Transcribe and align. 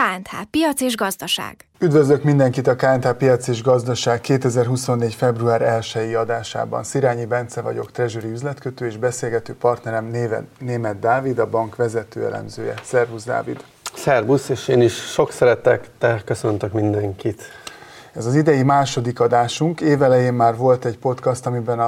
KNH 0.00 0.42
Piac 0.50 0.80
és 0.80 0.96
Gazdaság. 0.96 1.56
Üdvözlök 1.78 2.22
mindenkit 2.22 2.66
a 2.66 2.76
KNH 2.76 3.12
Piac 3.12 3.48
és 3.48 3.62
Gazdaság 3.62 4.20
2024. 4.20 5.14
február 5.14 5.62
1 5.94 6.14
adásában. 6.14 6.82
Szirányi 6.82 7.24
Bence 7.24 7.60
vagyok, 7.60 7.90
treasury 7.90 8.30
üzletkötő 8.30 8.86
és 8.86 8.96
beszélgető 8.96 9.54
partnerem 9.54 10.04
néven, 10.04 10.48
Német 10.58 10.98
Dávid, 10.98 11.38
a 11.38 11.50
bank 11.50 11.76
vezető 11.76 12.24
elemzője. 12.24 12.74
Szervusz 12.82 13.24
Dávid! 13.24 13.64
Szervusz, 13.94 14.48
és 14.48 14.68
én 14.68 14.80
is 14.80 14.94
sok 14.94 15.32
te 15.98 16.22
köszöntök 16.24 16.72
mindenkit. 16.72 17.42
Ez 18.12 18.26
az 18.26 18.34
idei 18.34 18.62
második 18.62 19.20
adásunk. 19.20 19.80
Évelején 19.80 20.32
már 20.32 20.56
volt 20.56 20.84
egy 20.84 20.98
podcast, 20.98 21.46
amiben 21.46 21.80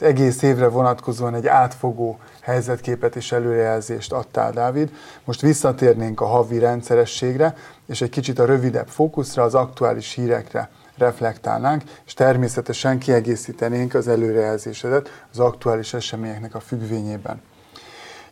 az 0.00 0.06
egész 0.06 0.42
évre 0.42 0.68
vonatkozóan 0.68 1.34
egy 1.34 1.46
átfogó 1.46 2.18
helyzetképet 2.42 3.16
és 3.16 3.32
előrejelzést 3.32 4.12
adtál, 4.12 4.52
Dávid. 4.52 4.90
Most 5.24 5.40
visszatérnénk 5.40 6.20
a 6.20 6.26
havi 6.26 6.58
rendszerességre, 6.58 7.54
és 7.86 8.00
egy 8.00 8.10
kicsit 8.10 8.38
a 8.38 8.44
rövidebb 8.44 8.88
fókuszra, 8.88 9.42
az 9.42 9.54
aktuális 9.54 10.12
hírekre 10.14 10.70
reflektálnánk, 10.96 11.82
és 12.06 12.14
természetesen 12.14 12.98
kiegészítenénk 12.98 13.94
az 13.94 14.08
előrejelzésedet 14.08 15.08
az 15.32 15.38
aktuális 15.38 15.94
eseményeknek 15.94 16.54
a 16.54 16.60
függvényében. 16.60 17.40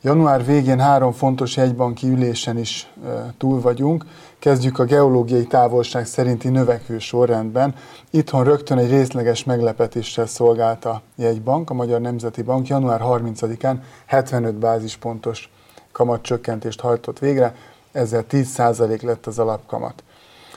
Január 0.06 0.45
végén 0.45 0.80
három 0.80 1.12
fontos 1.12 1.56
jegybanki 1.56 2.09
ülésen 2.09 2.59
is 2.59 2.92
túl 3.38 3.60
vagyunk. 3.60 4.05
Kezdjük 4.38 4.79
a 4.79 4.84
geológiai 4.84 5.46
távolság 5.46 6.06
szerinti 6.06 6.48
növekvő 6.48 6.98
sorrendben. 6.98 7.74
Itthon 8.10 8.45
rögtön 8.45 8.79
egy 8.79 8.91
részleges 8.91 9.45
meglepetéssel 9.45 10.27
szolgált 10.27 10.84
a 10.84 11.02
jegybank, 11.16 11.70
a 11.70 11.74
Magyar 11.74 12.01
Nemzeti 12.01 12.42
Bank 12.42 12.66
január 12.66 13.01
30-án 13.05 13.77
75 14.07 14.54
bázispontos 14.54 15.51
kamatcsökkentést 15.93 16.80
hajtott 16.80 17.18
végre, 17.18 17.54
ezzel 17.93 18.24
10% 18.30 19.02
lett 19.02 19.27
az 19.27 19.38
alapkamat. 19.38 20.02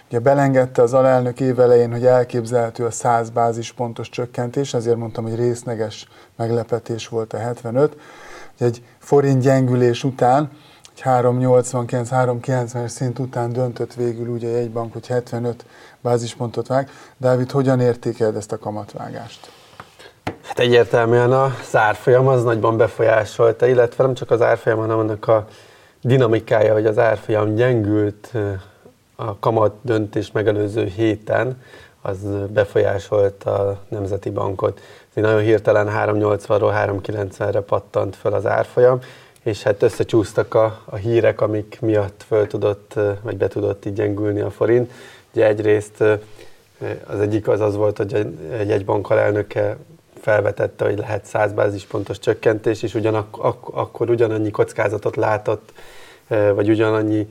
Ugye 0.08 0.20
belengedte 0.20 0.82
az 0.82 0.94
alelnök 0.94 1.40
évelején, 1.40 1.92
hogy 1.92 2.06
elképzelhető 2.06 2.86
a 2.86 2.92
100 2.92 3.30
bázispontos 3.30 4.10
csökkentés, 4.10 4.74
ezért 4.74 4.98
mondtam, 4.98 5.24
hogy 5.24 5.36
részleges 5.36 6.08
meglepetés 6.36 7.08
volt 7.08 7.34
a 7.34 7.38
75 7.38 7.96
egy 8.62 8.84
forint 8.98 9.42
gyengülés 9.42 10.04
után, 10.04 10.52
egy 10.96 11.02
3,89-3,90-es 11.04 12.88
szint 12.88 13.20
után 13.20 13.54
döntött 13.54 13.94
végül 13.94 14.28
úgy 14.28 14.44
a 14.46 14.50
jegybank, 14.50 14.94
hogy 14.94 15.08
75 15.08 15.66
bázispontot 16.02 16.68
vág. 16.68 16.90
Dávid, 17.18 17.52
hogyan 17.52 17.80
értékeled 17.80 18.36
ezt 18.36 18.52
a 18.52 18.58
kamatvágást? 18.58 19.52
Hát 20.42 20.60
egyértelműen 20.60 21.32
a 21.32 21.56
árfolyam 21.74 22.28
az 22.28 22.44
nagyban 22.44 22.78
befolyásolta, 22.78 23.68
illetve 23.68 24.04
nem 24.04 24.14
csak 24.14 24.32
az 24.32 24.42
árfolyam, 24.42 24.80
hanem 24.80 24.98
annak 24.98 25.28
a 25.28 25.48
dinamikája, 26.02 26.74
hogy 26.74 26.86
az 26.86 26.98
árfolyam 26.98 27.56
gyengült 27.56 28.32
a 29.16 29.40
kamat 29.40 29.76
döntés 29.82 30.32
megelőző 30.32 30.86
héten, 30.86 31.62
az 32.02 32.18
befolyásolta 32.50 33.54
a 33.54 33.80
Nemzeti 33.88 34.30
Bankot 34.30 34.80
nagyon 35.14 35.42
hirtelen 35.42 35.88
380-ról 35.90 37.00
390-re 37.04 37.62
pattant 37.62 38.16
fel 38.16 38.34
az 38.34 38.46
árfolyam, 38.46 39.00
és 39.44 39.64
hát 39.64 39.84
összecsúsztak 39.84 40.54
a, 40.54 40.82
a 40.86 40.96
hírek, 40.96 41.42
amik 41.42 41.78
miatt 41.82 42.24
föl 42.28 42.48
tudott, 42.48 42.94
vagy 43.22 43.38
be 43.38 43.48
tudott 43.48 43.86
így 43.86 43.94
gyengülni 43.94 44.40
a 44.40 44.50
forint. 44.50 44.92
Ugye 45.34 45.46
egyrészt 45.48 46.02
az 47.06 47.20
egyik 47.20 47.48
az 47.48 47.62
az 47.62 47.76
volt, 47.76 47.98
hogy 47.98 48.14
egy, 48.14 48.72
egy 48.72 48.86
bank 48.86 49.10
alelnöke 49.10 49.78
felvetette, 50.22 50.86
hogy 50.86 50.98
lehet 50.98 51.26
100 51.26 51.54
bázispontos 51.54 52.20
csökkentés, 52.20 52.84
és 52.84 52.94
ugyanak, 52.94 53.38
ak, 53.38 53.68
akkor 53.72 54.10
ugyanannyi 54.10 54.52
kockázatot 54.52 55.16
látott, 55.16 55.74
vagy 56.28 56.70
ugyanannyi 56.70 57.28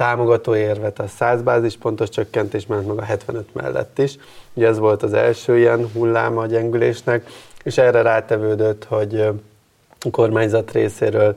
támogató 0.00 0.56
érvet 0.56 0.98
a 0.98 1.06
100 1.06 1.42
bázispontos 1.42 2.08
csökkentés 2.08 2.66
ment 2.66 2.86
meg 2.86 2.98
a 2.98 3.02
75 3.02 3.54
mellett 3.54 3.98
is. 3.98 4.16
Ugye 4.54 4.66
ez 4.66 4.78
volt 4.78 5.02
az 5.02 5.12
első 5.12 5.58
ilyen 5.58 5.88
hulláma 5.92 6.42
a 6.42 6.46
gyengülésnek, 6.46 7.30
és 7.62 7.78
erre 7.78 8.02
rátevődött, 8.02 8.84
hogy 8.84 9.20
a 9.20 10.10
kormányzat 10.10 10.72
részéről 10.72 11.36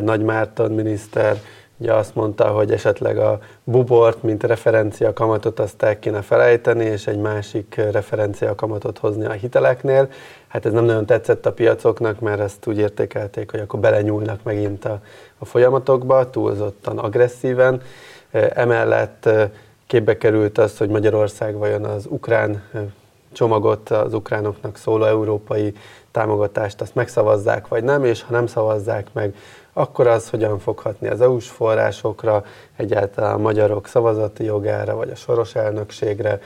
Nagy 0.00 0.22
Márton 0.22 0.72
miniszter 0.72 1.40
ugye 1.78 1.94
azt 1.94 2.14
mondta, 2.14 2.46
hogy 2.48 2.72
esetleg 2.72 3.18
a 3.18 3.38
bubort, 3.64 4.22
mint 4.22 4.42
referencia 4.42 5.12
kamatot 5.12 5.60
azt 5.60 5.82
el 5.82 5.98
kéne 5.98 6.22
felejteni, 6.22 6.84
és 6.84 7.06
egy 7.06 7.18
másik 7.18 7.74
referencia 7.74 8.54
kamatot 8.54 8.98
hozni 8.98 9.24
a 9.24 9.30
hiteleknél. 9.30 10.08
Hát 10.48 10.66
ez 10.66 10.72
nem 10.72 10.84
nagyon 10.84 11.06
tetszett 11.06 11.46
a 11.46 11.52
piacoknak, 11.52 12.20
mert 12.20 12.40
ezt 12.40 12.66
úgy 12.66 12.78
értékelték, 12.78 13.50
hogy 13.50 13.60
akkor 13.60 13.80
belenyúlnak 13.80 14.42
megint 14.42 14.84
a, 14.84 15.00
a 15.38 15.44
folyamatokba, 15.44 16.30
túlzottan 16.30 16.98
agresszíven. 16.98 17.82
Emellett 18.54 19.28
képbe 19.86 20.16
került 20.16 20.58
az, 20.58 20.78
hogy 20.78 20.88
Magyarország 20.88 21.56
vajon 21.56 21.84
az 21.84 22.06
ukrán 22.08 22.62
csomagot, 23.32 23.90
az 23.90 24.14
ukránoknak 24.14 24.76
szóló 24.76 25.04
európai 25.04 25.74
támogatást, 26.10 26.80
azt 26.80 26.94
megszavazzák 26.94 27.68
vagy 27.68 27.84
nem, 27.84 28.04
és 28.04 28.22
ha 28.22 28.32
nem 28.32 28.46
szavazzák 28.46 29.06
meg, 29.12 29.34
akkor 29.72 30.06
az 30.06 30.30
hogyan 30.30 30.58
fog 30.58 30.78
hatni 30.78 31.08
az 31.08 31.20
EU-s 31.20 31.48
forrásokra, 31.48 32.44
egyáltalán 32.76 33.34
a 33.34 33.38
magyarok 33.38 33.86
szavazati 33.86 34.44
jogára, 34.44 34.94
vagy 34.94 35.10
a 35.10 35.14
soros 35.14 35.54
elnökségre. 35.54 36.40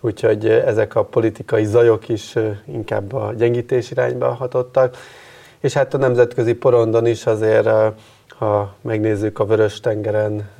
Úgyhogy 0.00 0.48
ezek 0.48 0.94
a 0.94 1.04
politikai 1.04 1.64
zajok 1.64 2.08
is 2.08 2.34
inkább 2.64 3.12
a 3.12 3.32
gyengítés 3.36 3.90
irányba 3.90 4.28
hatottak. 4.28 4.96
És 5.60 5.72
hát 5.72 5.94
a 5.94 5.98
nemzetközi 5.98 6.54
porondon 6.54 7.06
is 7.06 7.26
azért, 7.26 7.68
ha 8.28 8.74
megnézzük 8.80 9.38
a 9.38 9.44
Vörös-tengeren 9.44 10.50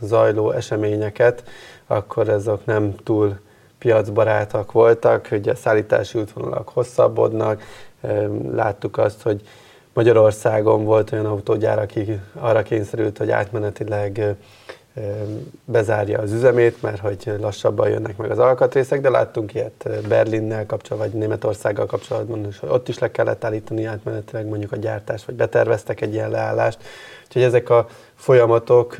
zajló 0.00 0.50
eseményeket, 0.50 1.44
akkor 1.86 2.28
ezek 2.28 2.64
nem 2.64 2.94
túl 3.04 3.38
piacbarátak 3.78 4.72
voltak, 4.72 5.26
hogy 5.26 5.48
a 5.48 5.54
szállítási 5.54 6.18
útvonalak 6.18 6.68
hosszabbodnak. 6.68 7.62
Láttuk 8.52 8.98
azt, 8.98 9.22
hogy 9.22 9.40
Magyarországon 9.94 10.84
volt 10.84 11.12
olyan 11.12 11.26
autógyár, 11.26 11.78
aki 11.78 12.20
arra 12.34 12.62
kényszerült, 12.62 13.18
hogy 13.18 13.30
átmenetileg 13.30 14.36
bezárja 15.64 16.18
az 16.18 16.32
üzemét, 16.32 16.82
mert 16.82 17.00
hogy 17.00 17.32
lassabban 17.40 17.88
jönnek 17.88 18.16
meg 18.16 18.30
az 18.30 18.38
alkatrészek, 18.38 19.00
de 19.00 19.10
láttunk 19.10 19.54
ilyet 19.54 19.88
Berlinnel 20.08 20.66
kapcsolatban, 20.66 21.10
vagy 21.10 21.20
Németországgal 21.20 21.86
kapcsolatban 21.86 22.42
hogy 22.60 22.68
ott 22.68 22.88
is 22.88 22.98
le 22.98 23.10
kellett 23.10 23.44
állítani 23.44 23.84
átmenetileg 23.84 24.46
mondjuk 24.46 24.72
a 24.72 24.76
gyártást, 24.76 25.24
vagy 25.24 25.34
beterveztek 25.34 26.00
egy 26.00 26.12
ilyen 26.12 26.30
leállást. 26.30 26.78
Úgyhogy 27.26 27.42
ezek 27.42 27.70
a 27.70 27.86
folyamatok 28.14 28.96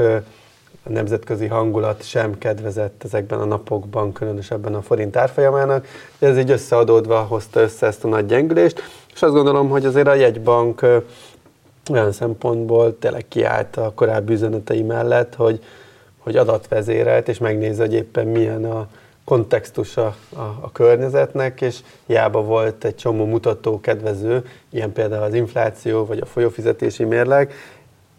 a 0.84 0.90
nemzetközi 0.90 1.46
hangulat 1.46 2.02
sem 2.02 2.38
kedvezett 2.38 3.02
ezekben 3.04 3.38
a 3.38 3.44
napokban, 3.44 4.12
különösebben 4.12 4.74
a 4.74 4.82
forint 4.82 5.16
árfolyamának. 5.16 5.86
Ez 6.18 6.38
így 6.38 6.50
összeadódva 6.50 7.20
hozta 7.20 7.60
össze 7.60 7.86
ezt 7.86 8.04
a 8.04 8.08
nagy 8.08 8.26
gyengülést, 8.26 8.82
és 9.14 9.22
azt 9.22 9.32
gondolom, 9.32 9.68
hogy 9.68 9.84
azért 9.84 10.06
a 10.06 10.14
jegybank 10.14 10.86
olyan 11.90 12.12
szempontból 12.12 12.98
tényleg 12.98 13.28
kiállt 13.28 13.76
a 13.76 13.92
korábbi 13.94 14.32
üzenetei 14.32 14.82
mellett, 14.82 15.34
hogy, 15.34 15.60
hogy 16.18 16.36
adatvezérelt, 16.36 17.28
és 17.28 17.38
megnézze, 17.38 17.82
hogy 17.82 17.94
éppen 17.94 18.26
milyen 18.26 18.64
a 18.64 18.88
kontextusa 19.24 20.16
a, 20.36 20.40
a 20.40 20.72
környezetnek, 20.72 21.60
és 21.60 21.78
hiába 22.06 22.42
volt 22.42 22.84
egy 22.84 22.94
csomó 22.94 23.24
mutató 23.24 23.80
kedvező, 23.80 24.44
ilyen 24.70 24.92
például 24.92 25.22
az 25.22 25.34
infláció, 25.34 26.06
vagy 26.06 26.18
a 26.18 26.26
folyófizetési 26.26 27.04
mérleg, 27.04 27.52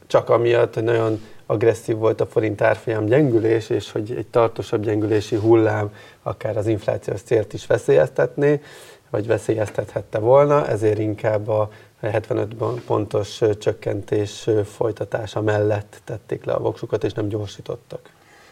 csak 0.07 0.29
amiatt, 0.29 0.73
hogy 0.73 0.83
nagyon 0.83 1.21
agresszív 1.53 1.95
volt 1.95 2.21
a 2.21 2.25
forint 2.25 2.61
árfolyam 2.61 3.05
gyengülés, 3.05 3.69
és 3.69 3.91
hogy 3.91 4.13
egy 4.17 4.27
tartósabb 4.27 4.83
gyengülési 4.83 5.35
hullám 5.35 5.93
akár 6.23 6.57
az 6.57 6.67
inflációs 6.67 7.21
célt 7.21 7.53
is 7.53 7.65
veszélyeztetné, 7.67 8.61
vagy 9.09 9.27
veszélyeztethette 9.27 10.19
volna, 10.19 10.67
ezért 10.67 10.99
inkább 10.99 11.47
a 11.47 11.69
75 12.01 12.53
pontos 12.85 13.41
csökkentés 13.59 14.49
folytatása 14.65 15.41
mellett 15.41 16.01
tették 16.03 16.45
le 16.45 16.53
a 16.53 16.59
voksukat, 16.59 17.03
és 17.03 17.13
nem 17.13 17.27
gyorsítottak. 17.27 18.09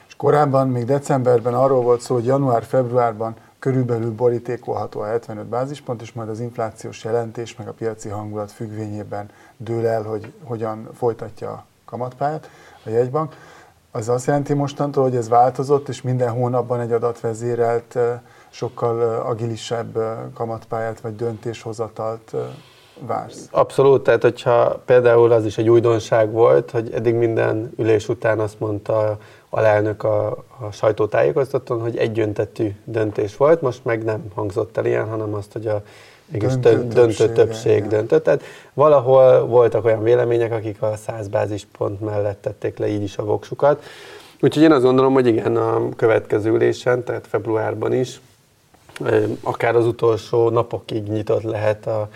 És 0.08 0.16
korábban, 0.16 0.68
még 0.68 0.86
decemberben 0.86 1.54
arról 1.54 1.82
volt 1.82 2.02
szó, 2.02 2.16
hogy 2.16 2.26
január-februárban 2.26 3.36
körülbelül 3.60 4.12
borítékolható 4.12 5.00
a 5.00 5.06
75 5.06 5.46
bázispont, 5.46 6.02
és 6.02 6.12
majd 6.12 6.30
az 6.30 6.40
inflációs 6.40 7.04
jelentés, 7.04 7.56
meg 7.56 7.68
a 7.68 7.74
piaci 7.74 8.10
hangulat 8.10 8.52
függvényében 8.52 9.30
dől 9.58 9.88
el, 9.88 10.04
hogy 10.04 10.34
hogyan 10.44 10.90
folytatja 10.94 11.66
kamatpályát 11.92 12.50
a 12.86 12.90
jegybank. 12.90 13.36
Az 13.92 14.10
azt 14.10 14.26
jelenti 14.26 14.54
mostantól, 14.54 15.04
hogy 15.04 15.16
ez 15.16 15.30
változott, 15.30 15.90
és 15.90 16.02
minden 16.02 16.30
hónapban 16.30 16.80
egy 16.80 16.92
adatvezérelt, 16.92 17.98
sokkal 18.50 19.22
agilisebb 19.26 19.98
kamatpályát 20.34 21.02
vagy 21.02 21.16
döntéshozatalt 21.16 22.36
vársz? 23.00 23.48
Abszolút, 23.52 24.04
tehát 24.04 24.22
hogyha 24.22 24.82
például 24.86 25.32
az 25.32 25.46
is 25.46 25.58
egy 25.58 25.70
újdonság 25.70 26.32
volt, 26.32 26.72
hogy 26.72 26.92
eddig 26.94 27.16
minden 27.16 27.72
ülés 27.78 28.10
után 28.10 28.40
azt 28.40 28.60
mondta 28.60 29.18
alelnök 29.54 30.04
a, 30.04 30.28
a 30.60 30.72
sajtótájékoztatón, 30.72 31.82
hogy 31.82 31.98
egyöntetű 31.98 32.72
döntés 32.84 33.38
volt, 33.38 33.62
most 33.62 33.86
meg 33.86 34.04
nem 34.04 34.24
hangzott 34.34 34.78
el 34.78 34.86
ilyen, 34.86 35.10
hanem 35.10 35.34
azt, 35.34 35.52
hogy 35.54 35.68
a 35.68 35.84
mégis 36.26 36.58
döntő, 36.58 36.88
döntő 36.88 37.30
többség 37.34 37.88
döntött. 37.88 38.24
Tehát 38.24 38.44
valahol 38.74 39.46
voltak 39.46 39.86
olyan 39.86 40.04
vélemények, 40.04 40.52
akik 40.52 40.82
a 40.82 40.96
100 40.96 41.28
bázispont 41.28 42.02
mellett 42.02 42.42
tették 42.42 42.78
le 42.78 42.88
így 42.88 43.04
is 43.04 43.18
a 43.18 43.24
voksukat. 43.24 43.84
Úgyhogy 44.42 44.64
én 44.64 44.72
azt 44.72 44.84
gondolom, 44.84 45.14
hogy 45.14 45.28
igen, 45.28 45.56
a 45.56 45.90
következő 45.96 46.52
ülésen, 46.52 47.04
tehát 47.04 47.28
februárban 47.28 47.94
is, 47.94 48.22
akár 49.42 49.76
az 49.76 49.86
utolsó 49.86 50.50
napokig 50.50 51.04
nyitott 51.04 51.44
lehet 51.44 51.88
a, 51.88 52.10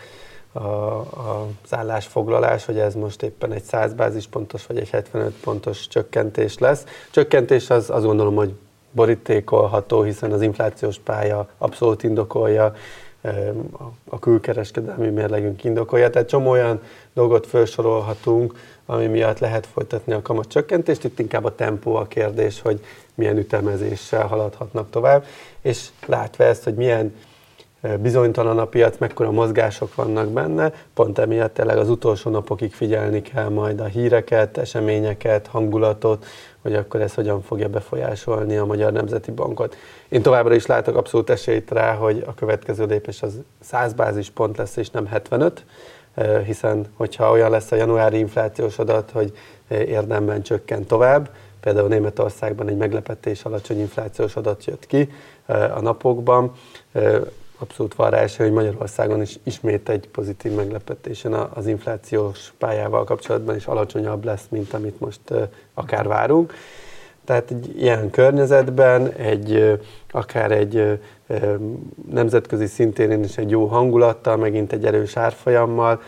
a, 0.55 0.59
a, 0.59 1.47
az 1.63 1.73
állásfoglalás, 1.73 2.65
hogy 2.65 2.77
ez 2.77 2.95
most 2.95 3.23
éppen 3.23 3.51
egy 3.51 3.63
100 3.63 3.93
bázispontos 3.93 4.65
vagy 4.65 4.77
egy 4.77 4.89
75 4.89 5.33
pontos 5.33 5.87
csökkentés 5.87 6.57
lesz. 6.57 6.83
Csökkentés 7.11 7.69
az 7.69 7.89
azt 7.89 8.05
gondolom, 8.05 8.35
hogy 8.35 8.53
borítékolható, 8.91 10.01
hiszen 10.01 10.31
az 10.31 10.41
inflációs 10.41 10.99
pálya 10.99 11.47
abszolút 11.57 12.03
indokolja, 12.03 12.73
a 14.09 14.19
külkereskedelmi 14.19 15.09
mérlegünk 15.09 15.63
indokolja. 15.63 16.09
Tehát 16.09 16.27
csomó 16.27 16.49
olyan 16.49 16.81
dolgot 17.13 17.47
felsorolhatunk, 17.47 18.53
ami 18.85 19.05
miatt 19.05 19.39
lehet 19.39 19.65
folytatni 19.65 20.13
a 20.13 20.21
kamat 20.21 20.47
csökkentést. 20.47 21.03
Itt 21.03 21.19
inkább 21.19 21.43
a 21.43 21.55
tempó 21.55 21.95
a 21.95 22.07
kérdés, 22.07 22.61
hogy 22.61 22.83
milyen 23.13 23.37
ütemezéssel 23.37 24.27
haladhatnak 24.27 24.89
tovább. 24.89 25.25
És 25.61 25.87
látva 26.05 26.43
ezt, 26.43 26.63
hogy 26.63 26.75
milyen 26.75 27.15
bizonytalan 27.99 28.59
a 28.59 28.65
piac, 28.65 28.97
mekkora 28.97 29.31
mozgások 29.31 29.95
vannak 29.95 30.27
benne, 30.27 30.73
pont 30.93 31.17
emiatt 31.17 31.53
tényleg 31.53 31.77
az 31.77 31.89
utolsó 31.89 32.29
napokig 32.29 32.73
figyelni 32.73 33.21
kell 33.21 33.49
majd 33.49 33.79
a 33.79 33.85
híreket, 33.85 34.57
eseményeket, 34.57 35.47
hangulatot, 35.47 36.25
hogy 36.61 36.75
akkor 36.75 37.01
ez 37.01 37.13
hogyan 37.13 37.41
fogja 37.41 37.69
befolyásolni 37.69 38.57
a 38.57 38.65
Magyar 38.65 38.91
Nemzeti 38.91 39.31
Bankot. 39.31 39.75
Én 40.09 40.21
továbbra 40.21 40.55
is 40.55 40.65
látok 40.65 40.95
abszolút 40.95 41.29
esélyt 41.29 41.71
rá, 41.71 41.93
hogy 41.93 42.23
a 42.27 42.33
következő 42.33 42.85
lépés 42.85 43.21
az 43.21 43.33
100 43.59 43.93
bázispont 43.93 44.57
lesz, 44.57 44.75
és 44.75 44.89
nem 44.89 45.05
75, 45.05 45.65
hiszen 46.45 46.85
hogyha 46.93 47.31
olyan 47.31 47.49
lesz 47.49 47.71
a 47.71 47.75
januári 47.75 48.17
inflációs 48.17 48.79
adat, 48.79 49.11
hogy 49.11 49.37
érdemben 49.67 50.41
csökken 50.41 50.85
tovább, 50.85 51.29
például 51.59 51.87
Németországban 51.87 52.69
egy 52.69 52.77
meglepetés 52.77 53.43
alacsony 53.43 53.79
inflációs 53.79 54.35
adat 54.35 54.65
jött 54.65 54.85
ki 54.87 55.09
a 55.45 55.81
napokban, 55.81 56.51
abszolút 57.57 57.95
van 57.95 58.09
rá 58.09 58.17
esély, 58.17 58.45
hogy 58.45 58.55
Magyarországon 58.55 59.21
is 59.21 59.39
ismét 59.43 59.89
egy 59.89 60.07
pozitív 60.07 60.51
meglepetésen 60.51 61.33
az 61.33 61.67
inflációs 61.67 62.53
pályával 62.57 63.03
kapcsolatban 63.03 63.55
is 63.55 63.65
alacsonyabb 63.65 64.23
lesz, 64.23 64.45
mint 64.49 64.73
amit 64.73 64.99
most 64.99 65.33
akár 65.73 66.07
várunk. 66.07 66.53
Tehát 67.25 67.51
egy 67.51 67.81
ilyen 67.81 68.09
környezetben, 68.09 69.11
egy, 69.11 69.79
akár 70.11 70.51
egy 70.51 70.99
nemzetközi 72.11 72.65
szintén 72.65 73.23
is 73.23 73.37
egy 73.37 73.49
jó 73.49 73.65
hangulattal, 73.65 74.37
megint 74.37 74.73
egy 74.73 74.85
erős 74.85 75.17
árfolyammal, 75.17 76.01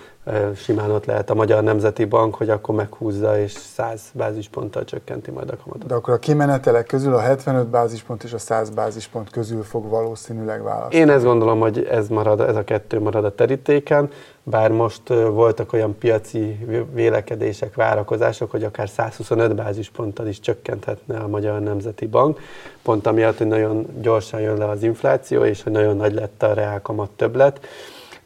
simán 0.56 0.92
ott 0.92 1.06
lehet 1.06 1.30
a 1.30 1.34
Magyar 1.34 1.64
Nemzeti 1.64 2.06
Bank, 2.06 2.36
hogy 2.36 2.50
akkor 2.50 2.76
meghúzza 2.76 3.40
és 3.40 3.52
100 3.52 4.02
bázisponttal 4.14 4.84
csökkenti 4.84 5.32
majd 5.32 5.50
a 5.50 5.58
kamatot. 5.64 5.88
De 5.88 5.96
akkor 5.96 6.14
a 6.14 6.18
kimenetelek 6.18 6.86
közül 6.86 7.14
a 7.14 7.20
75 7.20 7.68
bázispont 7.68 8.24
és 8.24 8.34
a 8.34 8.38
100 8.38 8.70
bázispont 8.70 9.30
közül 9.30 9.64
fog 9.64 9.90
valószínűleg 9.90 10.64
választani. 10.64 10.96
Én 10.96 11.10
ezt 11.10 11.26
gondolom, 11.26 11.60
hogy 11.60 11.88
ez, 11.92 12.08
marad, 12.08 12.40
ez 12.40 12.56
a 12.56 12.64
kettő 12.64 13.00
marad 13.00 13.26
a 13.26 13.36
terítéken, 13.36 14.10
bár 14.44 14.72
most 14.72 15.08
voltak 15.08 15.74
olyan 15.74 15.98
piaci 15.98 16.68
vélekedések, 16.94 17.76
várakozások, 17.76 18.52
hogy 18.52 18.64
akár 18.64 18.90
125 18.90 19.56
bázisponttal 19.56 20.28
is 20.28 20.40
csökkenthetne 20.40 21.18
a 21.18 21.28
Magyar 21.28 21.60
Nemzeti 21.60 22.06
Bank, 22.06 22.40
pont 22.84 23.08
amiatt, 23.08 23.38
hogy 23.38 23.48
nagyon 23.48 23.88
gyorsan 24.02 24.40
jön 24.40 24.58
le 24.58 24.70
az 24.70 24.84
infláció, 24.84 25.07
és 25.46 25.64
hogy 25.64 25.72
nagyon 25.72 25.96
nagy 25.96 26.14
lett 26.14 26.44
a 26.44 26.54
reálkamat 26.54 27.10
többlet 27.10 27.68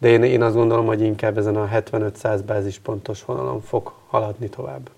de 0.02 0.08
én, 0.08 0.24
én 0.24 0.42
azt 0.42 0.56
gondolom, 0.56 0.86
hogy 0.86 1.02
inkább 1.02 1.38
ezen 1.38 1.56
a 1.56 1.68
75-100 1.68 2.40
bázispontos 2.46 3.26
vonalon 3.26 3.62
fog 3.62 3.94
haladni 4.08 4.50
tovább. 4.50 4.90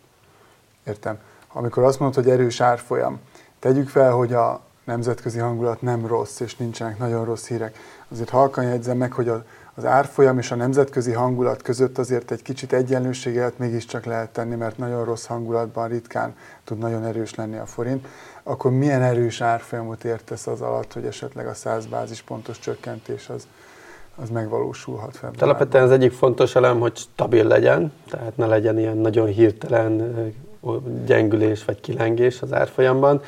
Értem. 0.84 1.20
Amikor 1.54 1.84
azt 1.84 2.00
mondod, 2.00 2.24
hogy 2.24 2.34
erős 2.34 2.62
árfolyam, 2.62 3.20
tegyük 3.60 3.90
fel, 3.90 4.12
hogy 4.12 4.34
a 4.34 4.62
nemzetközi 4.84 5.40
hangulat 5.40 5.82
nem 5.82 6.08
rossz, 6.08 6.40
és 6.40 6.56
nincsenek 6.56 6.98
nagyon 6.98 7.26
rossz 7.26 7.48
hírek. 7.48 7.78
Azért 8.12 8.30
halkan 8.30 8.64
jegyzem 8.64 8.98
meg, 8.98 9.14
hogy 9.14 9.32
az 9.76 9.86
árfolyam 9.86 10.38
és 10.38 10.52
a 10.52 10.56
nemzetközi 10.56 11.12
hangulat 11.12 11.62
között 11.62 11.98
azért 11.98 12.32
egy 12.32 12.42
kicsit 12.42 12.74
egyenlőséget 12.74 13.58
mégiscsak 13.58 14.06
lehet 14.06 14.30
tenni, 14.30 14.56
mert 14.56 14.78
nagyon 14.78 15.06
rossz 15.06 15.26
hangulatban 15.26 15.88
ritkán 15.88 16.36
tud 16.64 16.78
nagyon 16.78 17.06
erős 17.06 17.36
lenni 17.36 17.58
a 17.58 17.66
forint. 17.66 18.08
Akkor 18.44 18.72
milyen 18.72 19.02
erős 19.02 19.42
árfolyamot 19.42 20.04
értesz 20.04 20.48
az 20.48 20.62
alatt, 20.62 20.94
hogy 20.94 21.06
esetleg 21.06 21.48
a 21.48 21.54
100 21.54 21.86
bázispontos 21.86 22.60
csökkentés 22.60 23.30
az, 23.30 23.48
az 24.16 24.30
megvalósulhat 24.30 25.18
fel. 25.18 25.32
Alapvetően 25.40 25.84
az 25.84 25.92
egyik 25.92 26.12
fontos 26.12 26.56
elem, 26.56 26.80
hogy 26.80 26.96
stabil 26.96 27.48
legyen, 27.48 27.94
tehát 28.10 28.38
ne 28.38 28.46
legyen 28.46 28.80
ilyen 28.80 28.98
nagyon 28.98 29.28
hirtelen 29.28 30.16
gyengülés 31.06 31.66
vagy 31.66 31.80
kilengés 31.80 32.42
az 32.42 32.54
árfolyamban, 32.54 33.22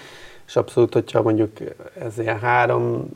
és 0.48 0.56
abszolút, 0.56 0.94
hogyha 0.94 1.22
mondjuk 1.22 1.52
ez 2.00 2.18
ilyen 2.18 2.40
378, 2.40 3.10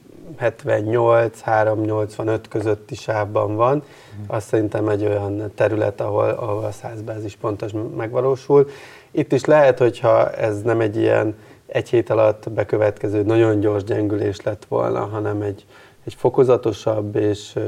385 1.41 2.47
közötti 2.47 2.95
sávban 2.95 3.55
van, 3.55 3.75
mm. 3.75 4.23
azt 4.27 4.47
szerintem 4.47 4.87
egy 4.89 5.05
olyan 5.05 5.51
terület, 5.55 6.01
ahol, 6.01 6.29
ahol 6.29 6.63
a 6.63 6.71
100 6.71 6.99
pontos 7.41 7.71
megvalósul. 7.97 8.69
Itt 9.11 9.31
is 9.31 9.45
lehet, 9.45 9.77
hogyha 9.77 10.31
ez 10.31 10.61
nem 10.61 10.79
egy 10.79 10.97
ilyen 10.97 11.35
egy 11.65 11.89
hét 11.89 12.09
alatt 12.09 12.51
bekövetkező 12.51 13.21
nagyon 13.21 13.59
gyors 13.59 13.83
gyengülés 13.83 14.41
lett 14.41 14.65
volna, 14.67 15.05
hanem 15.05 15.41
egy 15.41 15.65
egy 16.09 16.15
fokozatosabb 16.15 17.15
és 17.15 17.59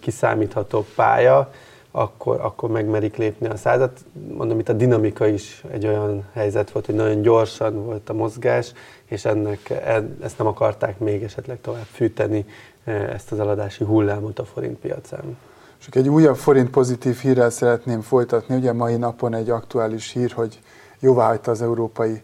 kiszámítható 0.00 0.86
pálya, 0.94 1.52
akkor, 1.90 2.40
akkor 2.40 2.70
megmerik 2.70 3.16
lépni 3.16 3.48
a 3.48 3.56
százat. 3.56 4.00
Mondom, 4.36 4.58
itt 4.58 4.68
a 4.68 4.72
dinamika 4.72 5.26
is 5.26 5.64
egy 5.70 5.86
olyan 5.86 6.24
helyzet 6.32 6.70
volt, 6.70 6.86
hogy 6.86 6.94
nagyon 6.94 7.22
gyorsan 7.22 7.84
volt 7.84 8.08
a 8.08 8.12
mozgás, 8.12 8.72
és 9.04 9.24
ennek, 9.24 9.70
e, 9.70 10.04
ezt 10.22 10.38
nem 10.38 10.46
akarták 10.46 10.98
még 10.98 11.22
esetleg 11.22 11.60
tovább 11.60 11.86
fűteni, 11.92 12.46
ezt 12.84 13.32
az 13.32 13.40
eladási 13.40 13.84
hullámot 13.84 14.38
a 14.38 14.44
forint 14.44 14.78
piacán. 14.78 15.36
És 15.80 15.88
egy 15.90 16.08
újabb 16.08 16.36
forint 16.36 16.70
pozitív 16.70 17.18
hírrel 17.18 17.50
szeretném 17.50 18.00
folytatni. 18.00 18.56
Ugye 18.56 18.72
mai 18.72 18.96
napon 18.96 19.34
egy 19.34 19.50
aktuális 19.50 20.12
hír, 20.12 20.30
hogy 20.30 20.60
jóváhagyta 20.98 21.50
az 21.50 21.62
Európai 21.62 22.22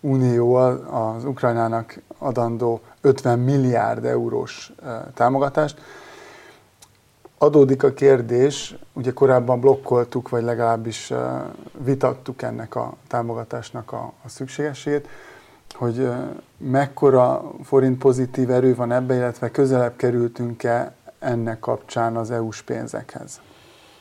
Unió 0.00 0.54
az 0.54 1.24
Ukrajnának 1.24 2.00
adandó 2.18 2.80
50 3.00 3.38
milliárd 3.38 4.04
eurós 4.04 4.72
támogatást. 5.14 5.80
Adódik 7.40 7.82
a 7.82 7.92
kérdés, 7.92 8.76
ugye 8.92 9.12
korábban 9.12 9.60
blokkoltuk, 9.60 10.28
vagy 10.28 10.42
legalábbis 10.42 11.12
vitattuk 11.84 12.42
ennek 12.42 12.74
a 12.74 12.94
támogatásnak 13.08 13.92
a, 13.92 14.12
a 14.24 14.28
szükségességét, 14.28 15.08
hogy 15.74 16.08
mekkora 16.56 17.50
forint 17.62 17.98
pozitív 17.98 18.50
erő 18.50 18.74
van 18.74 18.92
ebbe, 18.92 19.14
illetve 19.14 19.50
közelebb 19.50 19.96
kerültünk-e 19.96 20.92
ennek 21.18 21.58
kapcsán 21.58 22.16
az 22.16 22.30
EU-s 22.30 22.62
pénzekhez? 22.62 23.40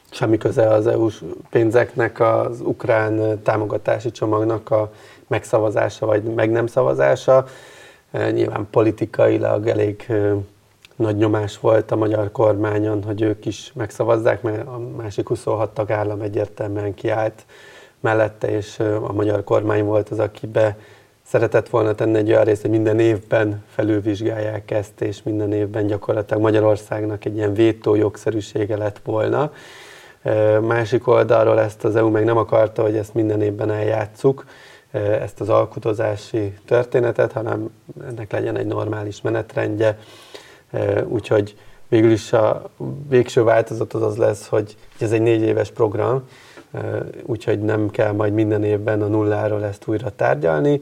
Semmi 0.10 0.38
köze 0.38 0.68
az 0.68 0.88
EU-s 0.88 1.24
pénzeknek 1.50 2.20
az 2.20 2.62
ukrán 2.62 3.42
támogatási 3.44 4.12
csomagnak 4.12 4.72
a 4.72 4.92
megszavazása 5.28 6.06
vagy 6.06 6.24
meg 6.24 6.52
nem 6.52 6.68
szavazása. 6.68 7.46
Nyilván 8.12 8.68
politikailag 8.72 9.68
elég 9.68 10.12
nagy 10.98 11.16
nyomás 11.16 11.60
volt 11.60 11.92
a 11.92 11.96
magyar 11.96 12.32
kormányon, 12.32 13.04
hogy 13.04 13.22
ők 13.22 13.46
is 13.46 13.72
megszavazzák, 13.76 14.42
mert 14.42 14.68
a 14.68 14.80
másik 14.98 15.28
26 15.28 15.74
tagállam 15.74 16.22
egyértelműen 16.22 16.94
kiállt 16.94 17.46
mellette, 18.00 18.50
és 18.50 18.80
a 18.80 19.14
magyar 19.14 19.44
kormány 19.44 19.84
volt 19.84 20.10
az, 20.10 20.20
akibe 20.20 20.78
szeretett 21.24 21.70
volna 21.70 21.96
tenni 21.96 22.18
egy 22.18 22.30
olyan 22.30 22.44
részt, 22.44 22.62
hogy 22.62 22.70
minden 22.70 23.00
évben 23.00 23.64
felülvizsgálják 23.68 24.72
ezt, 24.72 25.02
és 25.02 25.24
minden 25.24 25.54
évben 25.54 25.88
gyakorlatilag 25.88 26.42
Magyarországnak 26.42 27.26
egy 27.26 27.36
ilyen 27.36 27.54
vétó 27.54 27.96
jogszerűsége 27.96 28.78
lett 28.78 29.00
volna. 29.04 29.52
Másik 30.62 31.08
oldalról 31.08 31.60
ezt 31.60 31.84
az 31.84 31.96
EU 31.96 32.10
meg 32.10 32.24
nem 32.24 32.38
akarta, 32.38 32.82
hogy 32.82 32.98
ezt 32.98 33.14
minden 33.14 33.42
évben 33.42 33.72
eljátszuk, 33.72 34.46
ezt 34.92 35.42
az 35.42 35.50
alkutozási 35.50 36.54
történetet, 36.66 37.32
hanem 37.32 37.70
ennek 38.08 38.32
legyen 38.32 38.58
egy 38.58 38.66
normális 38.66 39.22
menetrendje. 39.22 39.98
Úgyhogy 41.08 41.56
végül 41.88 42.12
is 42.12 42.34
a 42.34 42.70
végső 43.10 43.44
változat 43.44 43.94
az 43.94 44.02
az 44.02 44.18
lesz, 44.18 44.48
hogy 44.48 44.76
ez 45.00 45.12
egy 45.12 45.22
négy 45.22 45.42
éves 45.42 45.72
program, 45.72 46.28
úgyhogy 47.24 47.60
nem 47.60 47.90
kell 47.90 48.12
majd 48.12 48.34
minden 48.34 48.64
évben 48.64 49.02
a 49.02 49.08
nulláról 49.08 49.66
ezt 49.66 49.88
újra 49.88 50.10
tárgyalni. 50.10 50.82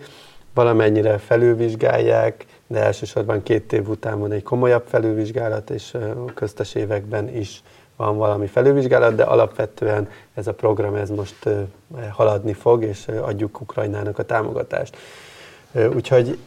Valamennyire 0.54 1.18
felülvizsgálják, 1.18 2.46
de 2.68 2.80
elsősorban 2.80 3.44
két 3.44 3.74
év 3.74 3.89
után 3.89 4.20
van 4.20 4.32
egy 4.32 4.44
komolyabb 4.44 4.84
felülvizsgálat, 4.88 5.70
és 5.70 5.94
a 5.94 6.34
köztes 6.34 6.75
években 6.75 7.36
is 7.36 7.63
van 7.96 8.18
valami 8.18 8.48
felülvizsgálat, 8.48 9.15
de 9.15 9.24
alapvetően 9.24 10.10
ez 10.34 10.48
a 10.48 10.54
program 10.54 10.96
ez 10.96 11.10
most 11.10 11.50
haladni 12.10 12.54
fog, 12.54 12.84
és 12.84 13.08
adjuk 13.08 13.62
Ukrajnának 13.62 14.20
a 14.20 14.24
támogatást. 14.24 14.98
Úgyhogy 15.96 16.38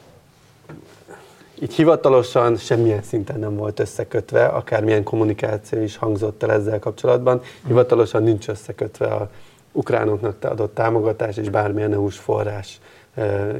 így 1.62 1.74
hivatalosan 1.74 2.56
semmilyen 2.56 3.02
szinten 3.02 3.38
nem 3.38 3.56
volt 3.56 3.80
összekötve, 3.80 4.44
akármilyen 4.44 5.02
kommunikáció 5.02 5.82
is 5.82 5.96
hangzott 5.96 6.42
el 6.42 6.52
ezzel 6.52 6.78
kapcsolatban, 6.78 7.40
hivatalosan 7.66 8.22
nincs 8.22 8.48
összekötve 8.48 9.06
a 9.06 9.30
ukránoknak 9.72 10.44
adott 10.44 10.74
támogatás 10.74 11.36
és 11.36 11.48
bármilyen 11.48 11.92
EU-s 11.92 12.18
forrás 12.18 12.80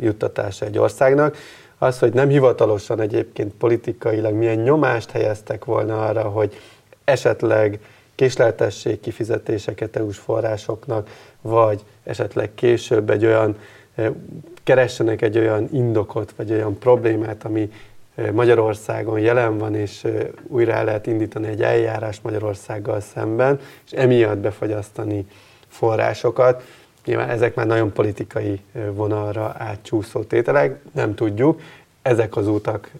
juttatása 0.00 0.66
egy 0.66 0.78
országnak. 0.78 1.36
Az, 1.78 1.98
hogy 1.98 2.12
nem 2.12 2.28
hivatalosan 2.28 3.00
egyébként 3.00 3.54
politikailag 3.54 4.34
milyen 4.34 4.58
nyomást 4.58 5.10
helyeztek 5.10 5.64
volna 5.64 6.06
arra, 6.06 6.22
hogy 6.22 6.60
esetleg 7.04 7.80
késleltessék 8.14 9.00
kifizetéseket 9.00 9.96
EU-s 9.96 10.18
forrásoknak, 10.18 11.10
vagy 11.40 11.84
esetleg 12.02 12.54
később 12.54 13.10
egy 13.10 13.24
olyan, 13.24 13.56
keressenek 14.64 15.22
egy 15.22 15.38
olyan 15.38 15.68
indokot, 15.72 16.32
vagy 16.36 16.52
olyan 16.52 16.78
problémát, 16.78 17.44
ami 17.44 17.70
Magyarországon 18.32 19.18
jelen 19.18 19.58
van, 19.58 19.74
és 19.74 20.06
újra 20.46 20.72
el 20.72 20.84
lehet 20.84 21.06
indítani 21.06 21.46
egy 21.46 21.62
eljárás 21.62 22.20
Magyarországgal 22.20 23.00
szemben, 23.00 23.60
és 23.86 23.92
emiatt 23.92 24.38
befagyasztani 24.38 25.26
forrásokat. 25.68 26.62
Nyilván 27.04 27.28
ezek 27.28 27.54
már 27.54 27.66
nagyon 27.66 27.92
politikai 27.92 28.60
vonalra 28.92 29.54
átcsúszó 29.58 30.22
tételek, 30.22 30.80
nem 30.92 31.14
tudjuk. 31.14 31.60
Ezek 32.02 32.36
az 32.36 32.48
útak 32.48 32.90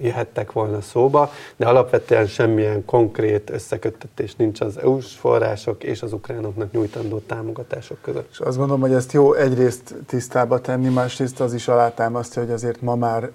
jöhettek 0.00 0.52
volna 0.52 0.80
szóba, 0.80 1.30
de 1.56 1.66
alapvetően 1.66 2.26
semmilyen 2.26 2.84
konkrét 2.84 3.50
összeköttetés 3.50 4.36
nincs 4.36 4.60
az 4.60 4.78
EU-s 4.78 5.14
források 5.14 5.84
és 5.84 6.02
az 6.02 6.12
ukránoknak 6.12 6.72
nyújtandó 6.72 7.18
támogatások 7.18 7.98
között. 8.02 8.28
És 8.30 8.38
azt 8.40 8.56
gondolom, 8.56 8.80
hogy 8.80 8.92
ezt 8.92 9.12
jó 9.12 9.34
egyrészt 9.34 9.94
tisztába 10.06 10.60
tenni, 10.60 10.88
másrészt 10.88 11.40
az 11.40 11.54
is 11.54 11.68
alátámasztja, 11.68 12.42
hogy 12.42 12.50
azért 12.50 12.80
ma 12.80 12.94
már 12.94 13.30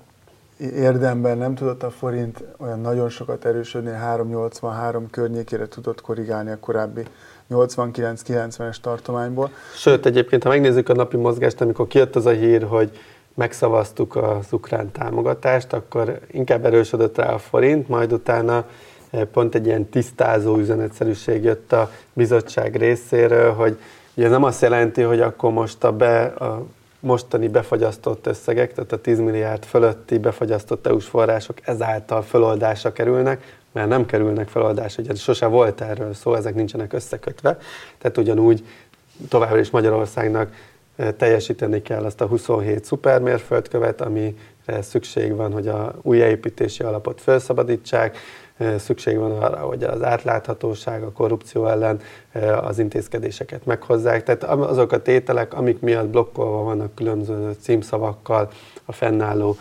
érdemben 0.57 1.37
nem 1.37 1.55
tudott 1.55 1.83
a 1.83 1.89
forint 1.89 2.43
olyan 2.57 2.79
nagyon 2.79 3.09
sokat 3.09 3.45
erősödni, 3.45 3.91
383 3.91 5.09
környékére 5.09 5.67
tudott 5.67 6.01
korrigálni 6.01 6.51
a 6.51 6.59
korábbi 6.59 7.03
89-90-es 7.49 8.77
tartományból. 8.81 9.49
Sőt, 9.75 10.05
egyébként, 10.05 10.43
ha 10.43 10.49
megnézzük 10.49 10.89
a 10.89 10.93
napi 10.93 11.17
mozgást, 11.17 11.61
amikor 11.61 11.87
kijött 11.87 12.15
az 12.15 12.25
a 12.25 12.31
hír, 12.31 12.63
hogy 12.63 12.91
megszavaztuk 13.33 14.15
az 14.15 14.47
ukrán 14.51 14.91
támogatást, 14.91 15.73
akkor 15.73 16.19
inkább 16.31 16.65
erősödött 16.65 17.17
rá 17.17 17.33
a 17.33 17.37
forint, 17.37 17.87
majd 17.87 18.13
utána 18.13 18.65
eh, 19.09 19.23
pont 19.23 19.55
egy 19.55 19.65
ilyen 19.65 19.89
tisztázó 19.89 20.57
üzenetszerűség 20.57 21.43
jött 21.43 21.73
a 21.73 21.91
bizottság 22.13 22.75
részéről, 22.75 23.53
hogy 23.53 23.77
ugye 24.13 24.25
ez 24.25 24.31
nem 24.31 24.43
azt 24.43 24.61
jelenti, 24.61 25.01
hogy 25.01 25.21
akkor 25.21 25.51
most 25.51 25.83
a, 25.83 25.91
be, 25.91 26.23
a 26.23 26.65
mostani 27.03 27.47
befagyasztott 27.47 28.27
összegek, 28.27 28.73
tehát 28.73 28.91
a 28.91 29.01
10 29.01 29.19
milliárd 29.19 29.63
fölötti 29.65 30.17
befagyasztott 30.17 30.87
EU-s 30.87 31.05
források 31.05 31.57
ezáltal 31.67 32.21
feloldásra 32.21 32.91
kerülnek, 32.91 33.59
mert 33.71 33.87
nem 33.87 34.05
kerülnek 34.05 34.47
feloldásra, 34.47 35.03
ugye 35.03 35.15
sose 35.15 35.45
volt 35.45 35.81
erről 35.81 36.13
szó, 36.13 36.35
ezek 36.35 36.55
nincsenek 36.55 36.93
összekötve, 36.93 37.57
tehát 37.97 38.17
ugyanúgy 38.17 38.65
továbbra 39.29 39.59
is 39.59 39.69
Magyarországnak 39.69 40.55
teljesíteni 41.17 41.81
kell 41.81 42.03
azt 42.03 42.21
a 42.21 42.25
27 42.25 42.85
szupermérföldkövet, 42.85 44.01
amire 44.01 44.81
szükség 44.81 45.35
van, 45.35 45.51
hogy 45.51 45.67
a 45.67 45.95
újjáépítési 46.01 46.83
alapot 46.83 47.21
felszabadítsák, 47.21 48.17
szükség 48.77 49.17
van 49.17 49.31
arra, 49.31 49.57
hogy 49.57 49.83
az 49.83 50.03
átláthatóság, 50.03 51.03
a 51.03 51.11
korrupció 51.11 51.67
ellen 51.67 51.99
az 52.61 52.79
intézkedéseket 52.79 53.65
meghozzák. 53.65 54.23
Tehát 54.23 54.43
azok 54.43 54.91
a 54.91 55.01
tételek, 55.01 55.53
amik 55.53 55.79
miatt 55.79 56.07
blokkolva 56.07 56.63
vannak 56.63 56.95
különböző 56.95 57.55
címszavakkal 57.59 58.51
a 58.85 58.91
fennálló 58.91 59.55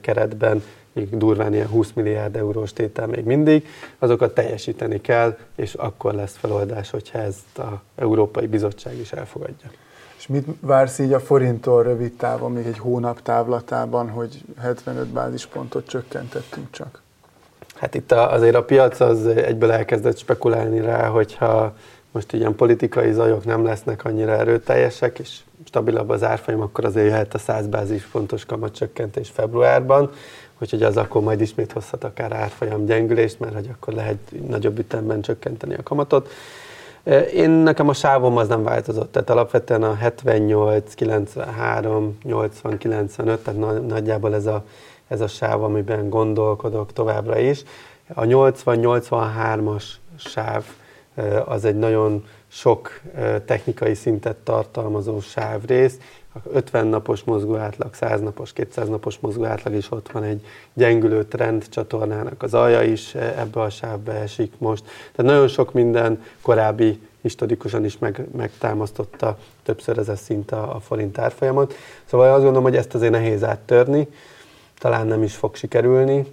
keretben, 0.00 0.62
még 0.92 1.16
durván 1.16 1.54
ilyen 1.54 1.68
20 1.68 1.92
milliárd 1.92 2.36
eurós 2.36 2.72
tétel 2.72 3.06
még 3.06 3.24
mindig, 3.24 3.66
azokat 3.98 4.34
teljesíteni 4.34 5.00
kell, 5.00 5.38
és 5.56 5.74
akkor 5.74 6.14
lesz 6.14 6.36
feloldás, 6.36 6.90
hogyha 6.90 7.18
ezt 7.18 7.58
a 7.58 7.82
Európai 7.96 8.46
Bizottság 8.46 8.98
is 8.98 9.12
elfogadja. 9.12 9.70
És 10.16 10.26
mit 10.26 10.46
vársz 10.60 10.98
így 10.98 11.12
a 11.12 11.20
forinttól 11.20 11.82
rövid 11.82 12.16
távon, 12.16 12.52
még 12.52 12.66
egy 12.66 12.78
hónap 12.78 13.22
távlatában, 13.22 14.08
hogy 14.08 14.42
75 14.60 15.06
bázispontot 15.06 15.86
csökkentettünk 15.86 16.70
csak? 16.70 17.01
Hát 17.82 17.94
itt 17.94 18.12
azért 18.12 18.54
a 18.54 18.64
piac 18.64 19.00
az 19.00 19.26
egyből 19.26 19.72
elkezdett 19.72 20.18
spekulálni 20.18 20.80
rá, 20.80 21.06
hogyha 21.06 21.74
most 22.12 22.32
ilyen 22.32 22.54
politikai 22.54 23.12
zajok 23.12 23.44
nem 23.44 23.64
lesznek 23.64 24.04
annyira 24.04 24.32
erőteljesek, 24.32 25.18
és 25.18 25.38
stabilabb 25.66 26.08
az 26.08 26.22
árfolyam, 26.22 26.60
akkor 26.60 26.84
azért 26.84 27.06
jöhet 27.06 27.34
a 27.34 27.38
100 27.38 27.66
bázispontos 27.66 28.44
kamatcsökkentés 28.44 29.28
februárban, 29.28 30.10
úgyhogy 30.58 30.82
az 30.82 30.96
akkor 30.96 31.22
majd 31.22 31.40
ismét 31.40 31.72
hozhat 31.72 32.04
akár 32.04 32.32
árfolyam 32.32 32.84
gyengülést, 32.84 33.40
mert 33.40 33.54
hogy 33.54 33.68
akkor 33.72 33.94
lehet 33.94 34.32
nagyobb 34.48 34.78
ütemben 34.78 35.20
csökkenteni 35.20 35.74
a 35.74 35.82
kamatot. 35.82 36.30
Én 37.34 37.50
nekem 37.50 37.88
a 37.88 37.94
sávom 37.94 38.36
az 38.36 38.48
nem 38.48 38.62
változott, 38.62 39.12
tehát 39.12 39.30
alapvetően 39.30 39.82
a 39.82 39.94
78, 39.94 40.94
93, 40.94 42.18
80, 42.22 42.78
95, 42.78 43.44
tehát 43.44 43.86
nagyjából 43.86 44.34
ez 44.34 44.46
a, 44.46 44.64
ez 45.12 45.20
a 45.20 45.26
sáv, 45.26 45.62
amiben 45.62 46.08
gondolkodok 46.08 46.92
továbbra 46.92 47.38
is. 47.38 47.62
A 48.14 48.22
80-83-as 48.22 49.84
sáv 50.16 50.64
az 51.44 51.64
egy 51.64 51.78
nagyon 51.78 52.24
sok 52.48 53.00
technikai 53.44 53.94
szintet 53.94 54.36
tartalmazó 54.36 55.20
sávrész, 55.20 55.98
50 56.52 56.86
napos 56.86 57.24
mozgóátlag, 57.24 57.94
100 57.94 58.20
napos, 58.20 58.52
200 58.52 58.88
napos 58.88 59.18
mozgóátlag 59.18 59.74
is 59.74 59.90
ott 59.90 60.10
van 60.10 60.22
egy 60.22 60.46
gyengülő 60.74 61.24
trend 61.24 61.68
csatornának 61.68 62.42
az 62.42 62.54
alja 62.54 62.82
is 62.82 63.14
ebbe 63.14 63.60
a 63.60 63.70
sávba 63.70 64.12
esik 64.12 64.52
most. 64.58 64.84
Tehát 64.84 65.32
nagyon 65.32 65.48
sok 65.48 65.72
minden 65.72 66.22
korábbi 66.42 67.00
historikusan 67.22 67.84
is 67.84 67.98
meg, 67.98 68.26
megtámasztotta 68.36 69.38
többször 69.62 69.98
ez 69.98 70.08
a 70.08 70.16
szint 70.16 70.50
a, 70.50 70.74
a 70.74 70.80
forint 70.80 71.18
árfolyamot. 71.18 71.74
Szóval 72.04 72.28
azt 72.28 72.42
gondolom, 72.42 72.62
hogy 72.62 72.76
ezt 72.76 72.94
azért 72.94 73.12
nehéz 73.12 73.44
áttörni, 73.44 74.08
talán 74.82 75.06
nem 75.06 75.22
is 75.22 75.34
fog 75.34 75.54
sikerülni, 75.54 76.26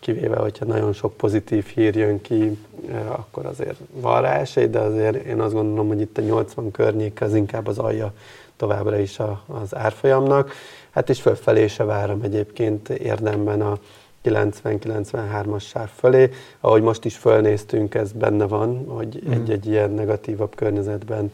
kivéve, 0.00 0.36
hogyha 0.36 0.64
nagyon 0.64 0.92
sok 0.92 1.16
pozitív 1.16 1.64
hír 1.64 1.96
jön 1.96 2.20
ki, 2.20 2.58
akkor 3.06 3.46
azért 3.46 3.76
van 3.92 4.20
rá 4.20 4.38
esély, 4.38 4.66
de 4.66 4.78
azért 4.78 5.24
én 5.24 5.40
azt 5.40 5.52
gondolom, 5.52 5.88
hogy 5.88 6.00
itt 6.00 6.18
a 6.18 6.22
80 6.22 6.70
környék 6.70 7.20
az 7.20 7.34
inkább 7.34 7.66
az 7.66 7.78
alja 7.78 8.12
továbbra 8.56 8.98
is 8.98 9.18
a, 9.18 9.44
az 9.46 9.76
árfolyamnak. 9.76 10.52
Hát 10.90 11.08
és 11.10 11.20
fölfelé 11.20 11.66
se 11.66 11.84
várom 11.84 12.22
egyébként 12.22 12.88
érdemben 12.88 13.60
a 13.60 13.78
90-93-as 14.24 15.62
sáv 15.62 15.88
fölé. 15.96 16.30
Ahogy 16.60 16.82
most 16.82 17.04
is 17.04 17.16
fölnéztünk, 17.16 17.94
ez 17.94 18.12
benne 18.12 18.46
van, 18.46 18.84
hogy 18.88 19.22
mm. 19.28 19.32
egy-egy 19.32 19.66
ilyen 19.66 19.90
negatívabb 19.90 20.54
környezetben 20.54 21.32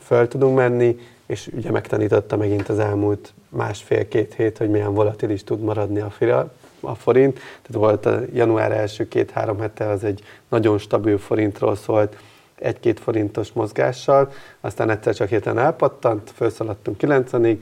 föl 0.00 0.28
tudunk 0.28 0.56
menni, 0.56 0.98
és 1.26 1.50
ugye 1.56 1.70
megtanította 1.70 2.36
megint 2.36 2.68
az 2.68 2.78
elmúlt 2.78 3.32
másfél-két 3.48 4.34
hét, 4.34 4.58
hogy 4.58 4.70
milyen 4.70 4.94
volatilis 4.94 5.44
tud 5.44 5.60
maradni 5.60 6.00
a, 6.00 6.10
fira, 6.10 6.52
a 6.80 6.94
forint. 6.94 7.34
Tehát 7.34 7.72
volt 7.72 8.06
a 8.06 8.20
január 8.32 8.72
első 8.72 9.08
két-három 9.08 9.58
hete, 9.58 9.88
az 9.88 10.04
egy 10.04 10.22
nagyon 10.48 10.78
stabil 10.78 11.18
forintról 11.18 11.76
szólt, 11.76 12.16
egy-két 12.54 13.00
forintos 13.00 13.52
mozgással, 13.52 14.32
aztán 14.60 14.90
egyszer 14.90 15.14
csak 15.14 15.28
héten 15.28 15.58
elpattant, 15.58 16.30
felszaladtunk 16.34 16.96
90-ig, 17.00 17.58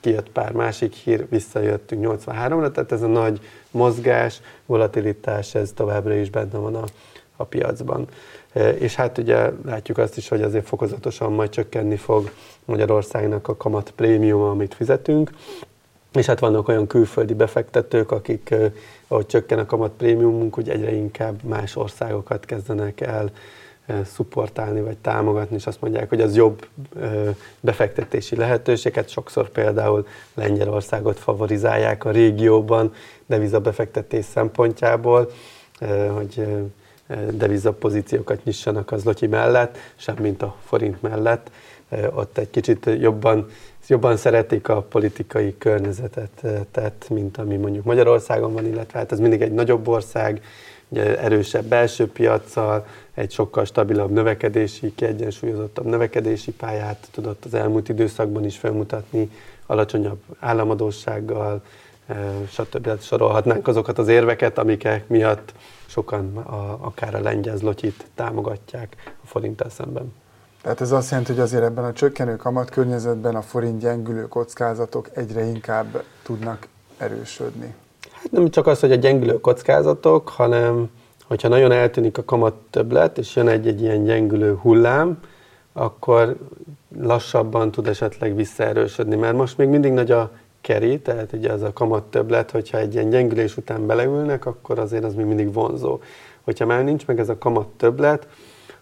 kijött 0.00 0.30
pár 0.30 0.52
másik 0.52 0.92
hír, 0.92 1.26
visszajöttünk 1.28 2.04
83-ra, 2.06 2.70
tehát 2.70 2.92
ez 2.92 3.02
a 3.02 3.06
nagy 3.06 3.40
mozgás, 3.70 4.40
volatilitás, 4.66 5.54
ez 5.54 5.72
továbbra 5.74 6.14
is 6.14 6.30
benne 6.30 6.58
van 6.58 6.74
a, 6.74 6.84
a 7.36 7.44
piacban. 7.44 8.06
És 8.78 8.94
hát 8.94 9.18
ugye 9.18 9.50
látjuk 9.64 9.98
azt 9.98 10.16
is, 10.16 10.28
hogy 10.28 10.42
azért 10.42 10.66
fokozatosan 10.66 11.32
majd 11.32 11.50
csökkenni 11.50 11.96
fog 11.96 12.30
Magyarországnak 12.64 13.48
a 13.48 13.56
kamat 13.56 13.90
prémium, 13.90 14.40
amit 14.40 14.74
fizetünk, 14.74 15.30
és 16.12 16.26
hát 16.26 16.38
vannak 16.38 16.68
olyan 16.68 16.86
külföldi 16.86 17.34
befektetők, 17.34 18.10
akik, 18.10 18.54
ahogy 19.08 19.26
csökken 19.26 19.58
a 19.58 19.66
kamat 19.66 19.92
prémiumunk, 19.96 20.58
úgy 20.58 20.68
egyre 20.68 20.92
inkább 20.92 21.42
más 21.42 21.76
országokat 21.76 22.44
kezdenek 22.44 23.00
el 23.00 23.30
szupportálni 24.04 24.80
vagy 24.80 24.96
támogatni, 24.96 25.56
és 25.56 25.66
azt 25.66 25.80
mondják, 25.80 26.08
hogy 26.08 26.20
az 26.20 26.36
jobb 26.36 26.66
befektetési 27.60 28.36
lehetőséget. 28.36 29.08
Sokszor 29.08 29.48
például 29.48 30.06
Lengyelországot 30.34 31.18
favorizálják 31.18 32.04
a 32.04 32.10
régióban 32.10 32.92
devizabefektetés 33.26 34.24
szempontjából, 34.24 35.30
hogy 36.14 36.46
devizapozíciókat 37.30 38.44
nyissanak 38.44 38.92
az 38.92 39.04
Lotyi 39.04 39.26
mellett, 39.26 39.78
sem 39.96 40.16
mint 40.20 40.42
a 40.42 40.56
forint 40.64 41.02
mellett. 41.02 41.50
Ott 42.14 42.38
egy 42.38 42.50
kicsit 42.50 42.90
jobban, 42.98 43.46
jobban 43.86 44.16
szeretik 44.16 44.68
a 44.68 44.82
politikai 44.82 45.54
környezetet, 45.58 46.44
tett, 46.70 47.08
mint 47.08 47.38
ami 47.38 47.56
mondjuk 47.56 47.84
Magyarországon 47.84 48.52
van, 48.52 48.66
illetve 48.66 48.98
hát 48.98 49.12
ez 49.12 49.18
mindig 49.18 49.42
egy 49.42 49.52
nagyobb 49.52 49.88
ország, 49.88 50.42
erősebb 51.00 51.64
belső 51.64 52.06
piaccal, 52.06 52.86
egy 53.14 53.30
sokkal 53.30 53.64
stabilabb 53.64 54.10
növekedési, 54.10 54.94
kiegyensúlyozottabb 54.94 55.86
növekedési 55.86 56.52
pályát 56.52 57.08
tudott 57.10 57.44
az 57.44 57.54
elmúlt 57.54 57.88
időszakban 57.88 58.44
is 58.44 58.58
felmutatni, 58.58 59.30
alacsonyabb 59.66 60.18
államadósággal, 60.38 61.54
e, 61.54 61.93
stb. 62.48 62.86
Hát 62.86 63.02
sorolhatnánk 63.02 63.68
azokat 63.68 63.98
az 63.98 64.08
érveket, 64.08 64.58
amikek 64.58 65.08
miatt 65.08 65.52
sokan 65.86 66.36
a, 66.36 66.78
akár 66.80 67.14
a 67.14 67.20
lengyel 67.20 67.56
zlotyit 67.56 68.06
támogatják 68.14 68.96
a 69.06 69.26
forinttal 69.26 69.70
szemben. 69.70 70.12
Tehát 70.62 70.80
ez 70.80 70.92
azt 70.92 71.10
jelenti, 71.10 71.32
hogy 71.32 71.40
azért 71.40 71.62
ebben 71.62 71.84
a 71.84 71.92
csökkenő 71.92 72.36
kamat 72.36 72.70
környezetben 72.70 73.34
a 73.34 73.42
forint 73.42 73.80
gyengülő 73.80 74.28
kockázatok 74.28 75.08
egyre 75.14 75.44
inkább 75.44 76.02
tudnak 76.22 76.68
erősödni. 76.98 77.74
Hát 78.12 78.30
nem 78.30 78.50
csak 78.50 78.66
az, 78.66 78.80
hogy 78.80 78.92
a 78.92 78.96
gyengülő 78.96 79.40
kockázatok, 79.40 80.28
hanem 80.28 80.90
hogyha 81.26 81.48
nagyon 81.48 81.72
eltűnik 81.72 82.18
a 82.18 82.24
kamat 82.24 82.54
többlet, 82.70 83.18
és 83.18 83.36
jön 83.36 83.48
egy, 83.48 83.66
egy 83.66 83.80
ilyen 83.80 84.04
gyengülő 84.04 84.54
hullám, 84.54 85.18
akkor 85.72 86.36
lassabban 87.00 87.70
tud 87.70 87.86
esetleg 87.86 88.34
visszaerősödni, 88.34 89.16
mert 89.16 89.36
most 89.36 89.56
még 89.56 89.68
mindig 89.68 89.92
nagy 89.92 90.10
a 90.10 90.30
keri, 90.64 91.00
tehát 91.00 91.32
ugye 91.32 91.52
az 91.52 91.62
a 91.62 91.72
kamat 91.72 92.04
többlet, 92.04 92.50
hogyha 92.50 92.78
egy 92.78 92.94
ilyen 92.94 93.10
gyengülés 93.10 93.56
után 93.56 93.86
beleülnek, 93.86 94.46
akkor 94.46 94.78
azért 94.78 95.04
az 95.04 95.14
még 95.14 95.26
mindig 95.26 95.52
vonzó. 95.52 96.00
Hogyha 96.42 96.66
már 96.66 96.84
nincs 96.84 97.06
meg 97.06 97.18
ez 97.18 97.28
a 97.28 97.38
kamat 97.38 97.68
többlet, 97.68 98.26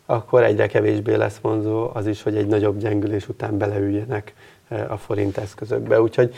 akkor 0.07 0.43
egyre 0.43 0.67
kevésbé 0.67 1.15
lesz 1.15 1.37
vonzó 1.37 1.91
az 1.93 2.07
is, 2.07 2.23
hogy 2.23 2.37
egy 2.37 2.47
nagyobb 2.47 2.79
gyengülés 2.79 3.29
után 3.29 3.59
beleüljenek 3.59 4.35
e, 4.69 4.87
a 4.91 4.97
forint 4.97 5.37
eszközökbe. 5.37 6.01
Úgyhogy 6.01 6.35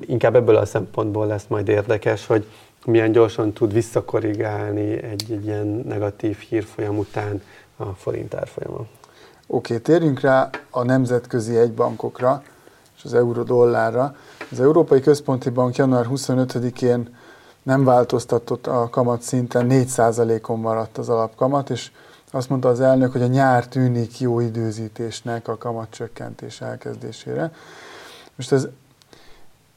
inkább 0.00 0.36
ebből 0.36 0.56
a 0.56 0.64
szempontból 0.64 1.26
lesz 1.26 1.46
majd 1.48 1.68
érdekes, 1.68 2.26
hogy 2.26 2.46
milyen 2.86 3.12
gyorsan 3.12 3.52
tud 3.52 3.72
visszakorrigálni 3.72 5.02
egy, 5.02 5.24
egy 5.30 5.44
ilyen 5.44 5.66
negatív 5.66 6.38
hírfolyam 6.38 6.98
után 6.98 7.42
a 7.76 7.84
forint 7.84 8.34
árfolyama. 8.34 8.78
Oké, 8.78 8.86
okay, 9.46 9.80
térjünk 9.80 10.20
rá 10.20 10.50
a 10.70 10.82
nemzetközi 10.82 11.56
egybankokra 11.56 12.42
és 13.00 13.06
az 13.06 13.14
euró-dollárra. 13.14 14.14
Az 14.50 14.60
Európai 14.60 15.00
Központi 15.00 15.50
Bank 15.50 15.76
január 15.76 16.06
25-én 16.10 17.16
nem 17.62 17.84
változtatott 17.84 18.66
a 18.66 18.88
kamat 18.90 19.22
szinten, 19.22 19.66
4%-on 19.70 20.58
maradt 20.58 20.98
az 20.98 21.08
alapkamat, 21.08 21.70
és 21.70 21.90
azt 22.30 22.48
mondta 22.48 22.68
az 22.68 22.80
elnök, 22.80 23.12
hogy 23.12 23.22
a 23.22 23.26
nyár 23.26 23.66
tűnik 23.66 24.20
jó 24.20 24.40
időzítésnek 24.40 25.48
a 25.48 25.56
kamatcsökkentés 25.56 26.60
elkezdésére. 26.60 27.52
Most 28.36 28.52
ez, 28.52 28.68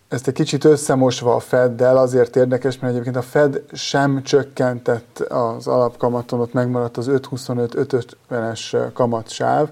ezt 0.07 0.27
egy 0.27 0.33
kicsit 0.33 0.63
összemosva 0.63 1.35
a 1.35 1.39
Feddel 1.39 1.97
azért 1.97 2.35
érdekes, 2.35 2.79
mert 2.79 2.93
egyébként 2.93 3.15
a 3.15 3.21
Fed 3.21 3.63
sem 3.71 4.23
csökkentett 4.23 5.19
az 5.19 5.67
alapkamaton, 5.67 6.39
ott 6.39 6.53
megmaradt 6.53 6.97
az 6.97 7.07
5-25-5-50-es 7.09 8.89
kamatsáv, 8.93 9.69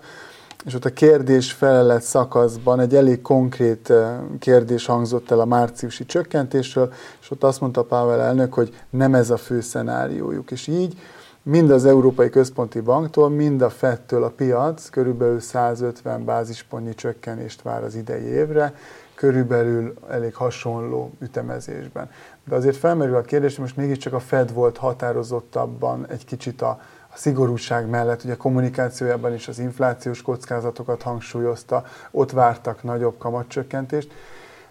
és 0.66 0.74
ott 0.74 0.86
a 0.86 0.94
kérdés 0.94 1.52
felelet 1.52 2.02
szakaszban 2.02 2.80
egy 2.80 2.96
elég 2.96 3.22
konkrét 3.22 3.90
eh, 3.90 4.18
kérdés 4.40 4.86
hangzott 4.86 5.32
el 5.32 5.40
a 5.40 5.46
márciusi 5.46 6.06
csökkentésről, 6.06 6.94
és 7.22 7.32
ott 7.32 7.44
azt 7.44 7.62
mondta 7.62 7.84
Pavel 7.84 8.22
elnök, 8.22 8.54
hogy 8.54 8.74
nem 8.90 9.16
ez 9.16 9.30
a 9.30 9.38
fő 9.38 9.62
szenáriójuk. 9.62 10.52
És 10.52 10.68
így 10.68 10.98
mind 11.44 11.72
az 11.72 11.86
Európai 11.86 12.30
Központi 12.30 12.80
Banktól, 12.80 13.30
mind 13.30 13.62
a 13.62 13.70
Fettől 13.70 14.24
a 14.24 14.30
piac 14.30 14.90
körülbelül 14.90 15.40
150 15.40 16.26
bázispontnyi 16.26 16.96
csökkenést 16.96 17.62
vár 17.62 17.84
az 17.84 17.96
idei 17.96 18.24
évre, 18.24 18.74
körülbelül 19.16 19.94
elég 20.10 20.36
hasonló 20.36 21.12
ütemezésben. 21.20 22.10
De 22.48 22.56
azért 22.56 22.78
felmerül 22.78 23.16
a 23.16 23.22
kérdés, 23.22 23.52
hogy 23.52 23.64
most 23.64 23.78
mégiscsak 23.78 24.14
a 24.14 24.20
Fed 24.20 24.54
volt 24.54 24.78
határozottabban 24.78 26.08
egy 26.08 26.26
kicsit 26.26 26.62
a, 26.62 26.82
a 27.14 27.18
szigorúság 27.18 27.90
mellett, 27.90 28.24
ugye 28.24 28.34
a 28.34 28.38
kommunikációjában 28.38 29.34
is 29.34 29.48
az 29.48 29.60
inflációs 29.60 30.22
kockázatokat 30.22 31.02
hangsúlyozta, 31.02 31.84
ott 32.12 32.32
vártak 32.32 32.84
nagyobb 32.84 33.18
kamatcsökkentést. 33.18 34.12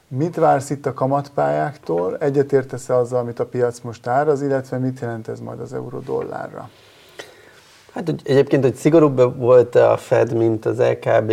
Mit 0.08 0.36
vársz 0.36 0.70
itt 0.70 0.86
a 0.86 0.94
kamatpályáktól? 0.94 2.16
Egyetértesz-e 2.18 2.96
azzal, 2.96 3.18
amit 3.18 3.38
a 3.38 3.46
piac 3.46 3.80
most 3.80 4.06
áraz, 4.06 4.42
illetve 4.42 4.78
mit 4.78 5.00
jelent 5.00 5.28
ez 5.28 5.40
majd 5.40 5.60
az 5.60 5.72
euró-dollárra? 5.72 6.70
Hát 7.92 8.06
hogy 8.06 8.20
egyébként, 8.24 8.62
hogy 8.62 8.74
szigorúbb 8.74 9.38
volt 9.38 9.74
a 9.74 9.96
Fed, 9.96 10.36
mint 10.36 10.66
az 10.66 10.78
LKB, 10.78 11.32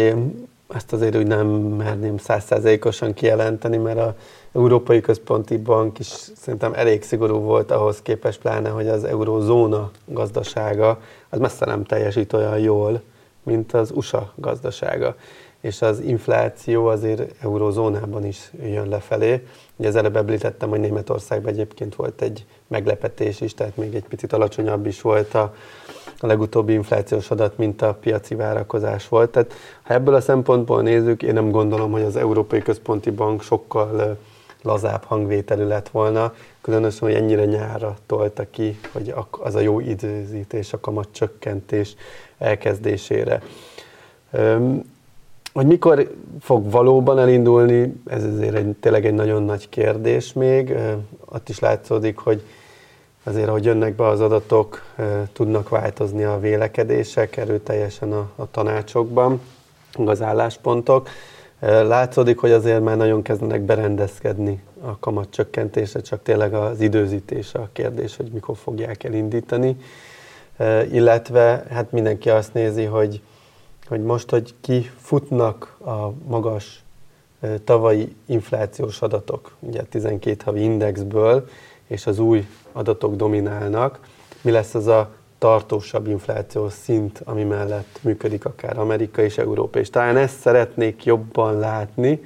ezt 0.67 0.93
azért 0.93 1.15
úgy 1.15 1.27
nem 1.27 1.47
merném 1.47 2.17
százszázalékosan 2.17 3.13
kijelenteni, 3.13 3.77
mert 3.77 3.99
a 3.99 4.15
Európai 4.57 5.01
Központi 5.01 5.57
Bank 5.57 5.99
is 5.99 6.05
szerintem 6.35 6.73
elég 6.73 7.03
szigorú 7.03 7.39
volt 7.39 7.71
ahhoz 7.71 8.01
képest, 8.01 8.39
pláne, 8.39 8.69
hogy 8.69 8.87
az 8.87 9.03
eurózóna 9.03 9.91
gazdasága 10.05 11.01
az 11.29 11.39
messze 11.39 11.65
nem 11.65 11.83
teljesít 11.83 12.33
olyan 12.33 12.59
jól, 12.59 13.01
mint 13.43 13.73
az 13.73 13.91
USA 13.95 14.33
gazdasága 14.35 15.15
és 15.61 15.81
az 15.81 15.99
infláció 15.99 16.85
azért 16.85 17.43
eurozónában 17.43 18.25
is 18.25 18.51
jön 18.63 18.89
lefelé. 18.89 19.43
Ugye 19.75 19.87
az 19.87 19.95
előbb 19.95 20.15
említettem, 20.15 20.69
hogy 20.69 20.79
Németországban 20.79 21.53
egyébként 21.53 21.95
volt 21.95 22.21
egy 22.21 22.45
meglepetés 22.67 23.41
is, 23.41 23.53
tehát 23.53 23.77
még 23.77 23.95
egy 23.95 24.05
picit 24.05 24.33
alacsonyabb 24.33 24.85
is 24.85 25.01
volt 25.01 25.33
a, 25.33 25.53
a 26.19 26.27
legutóbbi 26.27 26.73
inflációs 26.73 27.31
adat, 27.31 27.57
mint 27.57 27.81
a 27.81 27.93
piaci 27.93 28.35
várakozás 28.35 29.07
volt. 29.07 29.29
Tehát 29.29 29.53
ha 29.83 29.93
ebből 29.93 30.13
a 30.13 30.21
szempontból 30.21 30.81
nézzük, 30.81 31.23
én 31.23 31.33
nem 31.33 31.51
gondolom, 31.51 31.91
hogy 31.91 32.01
az 32.03 32.15
Európai 32.15 32.61
Központi 32.61 33.09
Bank 33.09 33.41
sokkal 33.41 34.17
lazább 34.61 35.03
hangvételű 35.03 35.63
lett 35.63 35.89
volna, 35.89 36.33
különösen, 36.61 37.07
hogy 37.07 37.17
ennyire 37.17 37.45
nyára 37.45 37.95
tolta 38.05 38.49
ki, 38.49 38.79
hogy 38.91 39.13
az 39.31 39.55
a 39.55 39.59
jó 39.59 39.79
időzítés, 39.79 40.73
a 40.73 40.79
kamat 40.79 41.07
csökkentés 41.11 41.95
elkezdésére. 42.37 43.41
Hogy 45.53 45.65
mikor 45.65 46.13
fog 46.39 46.71
valóban 46.71 47.19
elindulni, 47.19 48.01
ez 48.07 48.23
azért 48.23 48.55
egy, 48.55 48.75
tényleg 48.79 49.05
egy 49.05 49.13
nagyon 49.13 49.43
nagy 49.43 49.69
kérdés 49.69 50.33
még. 50.33 50.75
Ott 51.25 51.49
is 51.49 51.59
látszódik, 51.59 52.17
hogy 52.17 52.41
azért, 53.23 53.47
ahogy 53.47 53.65
jönnek 53.65 53.95
be 53.95 54.07
az 54.07 54.21
adatok, 54.21 54.83
tudnak 55.33 55.69
változni 55.69 56.23
a 56.23 56.39
vélekedések 56.39 57.37
erőteljesen 57.37 58.11
a, 58.11 58.29
a 58.35 58.51
tanácsokban, 58.51 59.41
az 60.05 60.21
álláspontok. 60.21 61.09
Látszódik, 61.59 62.37
hogy 62.37 62.51
azért 62.51 62.83
már 62.83 62.97
nagyon 62.97 63.21
kezdenek 63.21 63.61
berendezkedni 63.61 64.63
a 64.81 64.99
kamat 64.99 65.29
csökkentése, 65.29 66.01
csak 66.01 66.23
tényleg 66.23 66.53
az 66.53 66.81
időzítés 66.81 67.53
a 67.53 67.69
kérdés, 67.73 68.15
hogy 68.15 68.31
mikor 68.31 68.57
fogják 68.57 69.03
elindítani. 69.03 69.77
Illetve 70.91 71.63
hát 71.69 71.91
mindenki 71.91 72.29
azt 72.29 72.53
nézi, 72.53 72.83
hogy 72.83 73.21
hogy 73.87 74.03
most, 74.03 74.29
hogy 74.29 74.53
kifutnak 74.61 75.77
a 75.85 76.11
magas 76.27 76.83
tavalyi 77.63 78.15
inflációs 78.25 79.01
adatok, 79.01 79.55
ugye 79.59 79.83
12 79.83 80.41
havi 80.45 80.61
indexből, 80.63 81.47
és 81.87 82.07
az 82.07 82.19
új 82.19 82.47
adatok 82.71 83.15
dominálnak, 83.15 83.99
mi 84.41 84.51
lesz 84.51 84.73
az 84.73 84.87
a 84.87 85.09
tartósabb 85.37 86.07
inflációs 86.07 86.73
szint, 86.73 87.21
ami 87.23 87.43
mellett 87.43 87.99
működik 88.01 88.45
akár 88.45 88.77
Amerika 88.77 89.21
és 89.21 89.37
Európa. 89.37 89.79
És 89.79 89.89
talán 89.89 90.17
ezt 90.17 90.39
szeretnék 90.39 91.03
jobban 91.03 91.59
látni, 91.59 92.21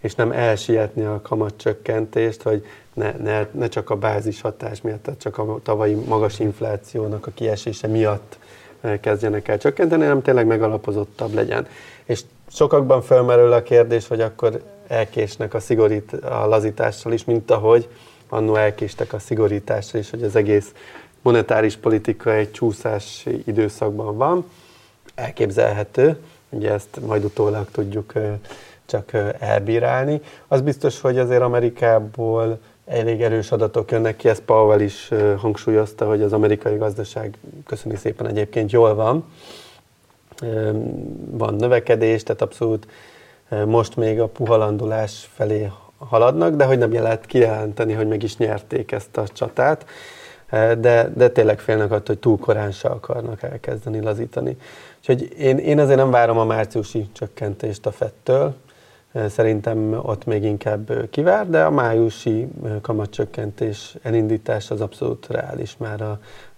és 0.00 0.14
nem 0.14 0.32
elsietni 0.32 1.04
a 1.04 1.20
kamatcsökkentést, 1.22 2.42
hogy 2.42 2.64
ne, 2.94 3.12
ne, 3.12 3.46
ne 3.52 3.68
csak 3.68 3.90
a 3.90 3.96
bázis 3.96 4.40
hatás 4.40 4.80
miatt, 4.80 5.02
tehát 5.02 5.20
csak 5.20 5.38
a 5.38 5.58
tavalyi 5.62 5.94
magas 5.94 6.38
inflációnak 6.38 7.26
a 7.26 7.30
kiesése 7.34 7.86
miatt 7.86 8.38
kezdjenek 9.00 9.48
el 9.48 9.58
csökkenteni, 9.58 10.02
hanem 10.02 10.22
tényleg 10.22 10.46
megalapozottabb 10.46 11.34
legyen. 11.34 11.66
És 12.04 12.20
sokakban 12.48 13.02
felmerül 13.02 13.52
a 13.52 13.62
kérdés, 13.62 14.08
hogy 14.08 14.20
akkor 14.20 14.62
elkésnek 14.88 15.54
a, 15.54 15.60
szigorít, 15.60 16.12
a 16.12 16.46
lazítással 16.46 17.12
is, 17.12 17.24
mint 17.24 17.50
ahogy 17.50 17.88
annó 18.28 18.54
elkéstek 18.54 19.12
a 19.12 19.18
szigorítással 19.18 20.00
is, 20.00 20.10
hogy 20.10 20.22
az 20.22 20.36
egész 20.36 20.72
monetáris 21.26 21.76
politika 21.76 22.32
egy 22.32 22.50
csúszási 22.50 23.42
időszakban 23.46 24.16
van. 24.16 24.50
Elképzelhető, 25.14 26.18
ugye 26.48 26.72
ezt 26.72 27.00
majd 27.06 27.24
utólag 27.24 27.70
tudjuk 27.70 28.12
csak 28.84 29.10
elbírálni. 29.38 30.20
Az 30.48 30.60
biztos, 30.60 31.00
hogy 31.00 31.18
azért 31.18 31.42
Amerikából 31.42 32.58
elég 32.86 33.22
erős 33.22 33.52
adatok 33.52 33.90
jönnek 33.90 34.16
ki, 34.16 34.28
ezt 34.28 34.40
Powell 34.40 34.80
is 34.80 35.10
hangsúlyozta, 35.36 36.06
hogy 36.06 36.22
az 36.22 36.32
amerikai 36.32 36.76
gazdaság 36.76 37.38
köszöni 37.66 37.96
szépen 37.96 38.26
egyébként 38.26 38.72
jól 38.72 38.94
van. 38.94 39.24
Van 41.30 41.54
növekedés, 41.54 42.22
tehát 42.22 42.42
abszolút 42.42 42.86
most 43.64 43.96
még 43.96 44.20
a 44.20 44.28
puhalandulás 44.28 45.28
felé 45.34 45.70
haladnak, 45.98 46.54
de 46.54 46.64
hogy 46.64 46.78
nem 46.78 46.92
jelent 46.92 47.26
kijelenteni, 47.26 47.92
hogy 47.92 48.08
meg 48.08 48.22
is 48.22 48.36
nyerték 48.36 48.92
ezt 48.92 49.16
a 49.16 49.28
csatát, 49.28 49.86
de, 50.50 51.10
de 51.14 51.28
tényleg 51.28 51.58
félnek 51.58 51.90
attól, 51.90 52.02
hogy 52.06 52.18
túl 52.18 52.38
korán 52.38 52.72
se 52.72 52.88
akarnak 52.88 53.42
elkezdeni 53.42 54.00
lazítani. 54.00 54.56
Úgyhogy 54.98 55.38
én, 55.38 55.58
én 55.58 55.78
azért 55.78 55.98
nem 55.98 56.10
várom 56.10 56.38
a 56.38 56.44
márciusi 56.44 57.08
csökkentést 57.12 57.86
a 57.86 57.90
fettől, 57.90 58.54
Szerintem 59.28 60.00
ott 60.02 60.24
még 60.24 60.44
inkább 60.44 61.08
kivár, 61.10 61.50
de 61.50 61.64
a 61.64 61.70
májusi 61.70 62.48
kamatcsökkentés 62.82 63.94
elindítás 64.02 64.70
az 64.70 64.80
abszolút 64.80 65.26
reális 65.26 65.76
már 65.76 66.02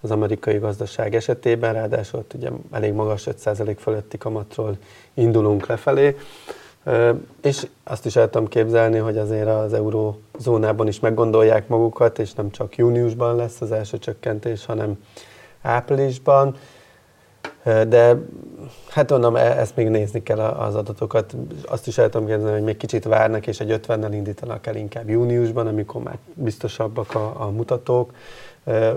az 0.01 0.11
amerikai 0.11 0.59
gazdaság 0.59 1.15
esetében, 1.15 1.73
ráadásul 1.73 2.19
ott 2.19 2.35
ugye 2.35 2.49
elég 2.71 2.93
magas 2.93 3.27
5% 3.45 3.77
fölötti 3.79 4.19
kamatról 4.19 4.77
indulunk 5.15 5.67
lefelé. 5.67 6.17
És 7.43 7.67
azt 7.85 8.07
is 8.07 8.17
el 8.17 8.31
tudom 8.31 8.49
képzelni, 8.49 8.99
hogy 8.99 9.19
azért 9.19 9.49
az 9.49 9.73
eurózónában 9.73 10.89
is 10.89 11.01
meggondolják 11.01 11.69
magukat, 11.69 12.19
és 12.19 12.33
nem 12.33 12.51
csak 12.51 12.77
júniusban 12.77 13.37
lesz 13.37 13.61
az 13.61 13.73
első 13.73 13.99
csökkentés, 13.99 14.65
hanem 14.65 14.99
áprilisban. 15.63 16.57
De 17.65 18.17
hát 18.89 19.11
mondom, 19.11 19.37
e- 19.37 19.59
ezt 19.59 19.77
még 19.77 19.89
nézni 19.89 20.23
kell 20.23 20.39
az 20.39 20.75
adatokat. 20.75 21.37
Azt 21.67 21.87
is 21.87 21.99
el 21.99 22.09
tudom 22.09 22.27
kérdezni, 22.27 22.53
hogy 22.53 22.63
még 22.63 22.77
kicsit 22.77 23.05
várnak, 23.05 23.47
és 23.47 23.61
egy 23.61 23.81
50-nel 23.87 24.11
indítanak 24.13 24.67
el 24.67 24.77
inkább 24.77 25.09
júniusban, 25.09 25.67
amikor 25.67 26.03
már 26.03 26.19
biztosabbak 26.35 27.15
a, 27.15 27.35
a 27.43 27.51
mutatók. 27.51 28.13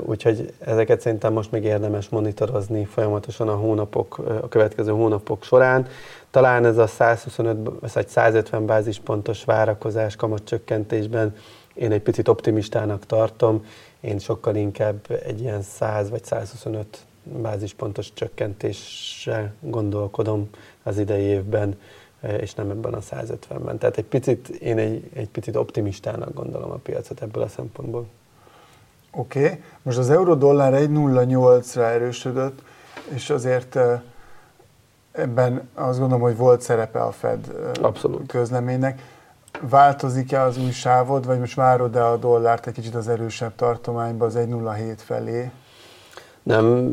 Úgyhogy 0.05 0.53
ezeket 0.59 1.01
szerintem 1.01 1.33
most 1.33 1.51
még 1.51 1.63
érdemes 1.63 2.09
monitorozni 2.09 2.85
folyamatosan 2.85 3.47
a 3.47 3.55
hónapok, 3.55 4.17
a 4.41 4.47
következő 4.47 4.91
hónapok 4.91 5.43
során. 5.43 5.87
Talán 6.31 6.65
ez 6.65 6.77
a 6.77 6.87
125 6.87 7.57
vagy 7.93 8.07
150 8.07 8.65
bázispontos 8.65 9.43
várakozás 9.43 10.15
kamatcsökkentésben 10.15 11.35
én 11.73 11.91
egy 11.91 12.01
picit 12.01 12.27
optimistának 12.27 13.05
tartom. 13.05 13.65
Én 13.99 14.19
sokkal 14.19 14.55
inkább 14.55 15.19
egy 15.25 15.41
ilyen 15.41 15.61
100 15.61 16.09
vagy 16.09 16.23
125 16.23 16.97
bázispontos 17.23 18.13
csökkentéssel 18.13 19.53
gondolkodom 19.59 20.49
az 20.83 20.97
idei 20.97 21.23
évben, 21.23 21.79
és 22.39 22.53
nem 22.53 22.69
ebben 22.69 22.93
a 22.93 22.99
150-ben. 22.99 23.77
Tehát 23.77 23.97
egy 23.97 24.05
picit, 24.05 24.47
én 24.49 24.77
egy, 24.77 25.09
egy 25.13 25.29
picit 25.29 25.55
optimistának 25.55 26.33
gondolom 26.33 26.71
a 26.71 26.75
piacot 26.75 27.21
ebből 27.21 27.43
a 27.43 27.47
szempontból. 27.47 28.05
Oké, 29.11 29.45
okay. 29.45 29.63
most 29.81 29.97
az 29.97 30.09
euró-dollár 30.09 30.73
1,08-ra 30.73 31.91
erősödött, 31.91 32.61
és 33.13 33.29
azért 33.29 33.77
ebben 35.11 35.69
azt 35.73 35.99
gondolom, 35.99 36.23
hogy 36.23 36.37
volt 36.37 36.61
szerepe 36.61 36.99
a 36.99 37.11
Fed 37.11 37.51
Abszolút. 37.81 38.27
közleménynek. 38.27 39.01
Változik-e 39.69 40.41
az 40.41 40.57
új 40.57 40.71
sávod, 40.71 41.25
vagy 41.25 41.39
most 41.39 41.55
várod-e 41.55 42.05
a 42.05 42.17
dollárt 42.17 42.67
egy 42.67 42.73
kicsit 42.73 42.95
az 42.95 43.07
erősebb 43.07 43.55
tartományba, 43.55 44.25
az 44.25 44.35
1,07 44.35 44.93
felé? 44.97 45.51
Nem 46.43 46.91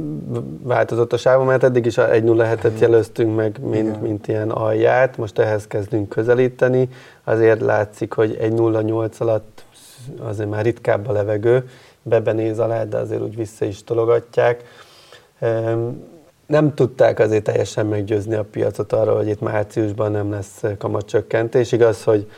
változott 0.62 1.12
a 1.12 1.16
sávom, 1.16 1.46
mert 1.46 1.62
eddig 1.62 1.86
is 1.86 1.98
a 1.98 2.08
1.07-et 2.08 2.78
jelöztünk 2.78 3.36
meg, 3.36 3.60
mint, 3.60 4.02
mint 4.02 4.28
ilyen 4.28 4.50
alját, 4.50 5.16
most 5.16 5.38
ehhez 5.38 5.66
kezdünk 5.66 6.08
közelíteni, 6.08 6.88
azért 7.24 7.60
látszik, 7.60 8.12
hogy 8.12 8.36
1.08 8.40 9.18
alatt 9.18 9.64
azért 10.20 10.50
már 10.50 10.64
ritkább 10.64 11.08
a 11.08 11.12
levegő, 11.12 11.68
bebenéz 12.02 12.58
alá, 12.58 12.84
de 12.84 12.96
azért 12.96 13.22
úgy 13.22 13.36
vissza 13.36 13.64
is 13.64 13.84
tologatják. 13.84 14.64
Nem 16.48 16.74
tudták 16.74 17.18
azért 17.18 17.44
teljesen 17.44 17.86
meggyőzni 17.86 18.34
a 18.34 18.44
piacot 18.44 18.92
arról, 18.92 19.16
hogy 19.16 19.28
itt 19.28 19.40
márciusban 19.40 20.10
nem 20.10 20.30
lesz 20.30 20.62
kamatcsökkentés. 20.78 21.72
Igaz, 21.72 22.04
hogy 22.04 22.30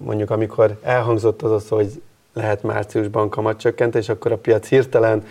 mondjuk 0.00 0.30
amikor 0.30 0.78
elhangzott 0.82 1.42
az 1.42 1.50
az, 1.50 1.68
hogy 1.68 2.02
lehet 2.34 2.62
márciusban 2.62 3.28
kamatcsökkentés, 3.28 4.08
akkor 4.08 4.32
a 4.32 4.36
piac 4.36 4.68
hirtelen 4.68 5.24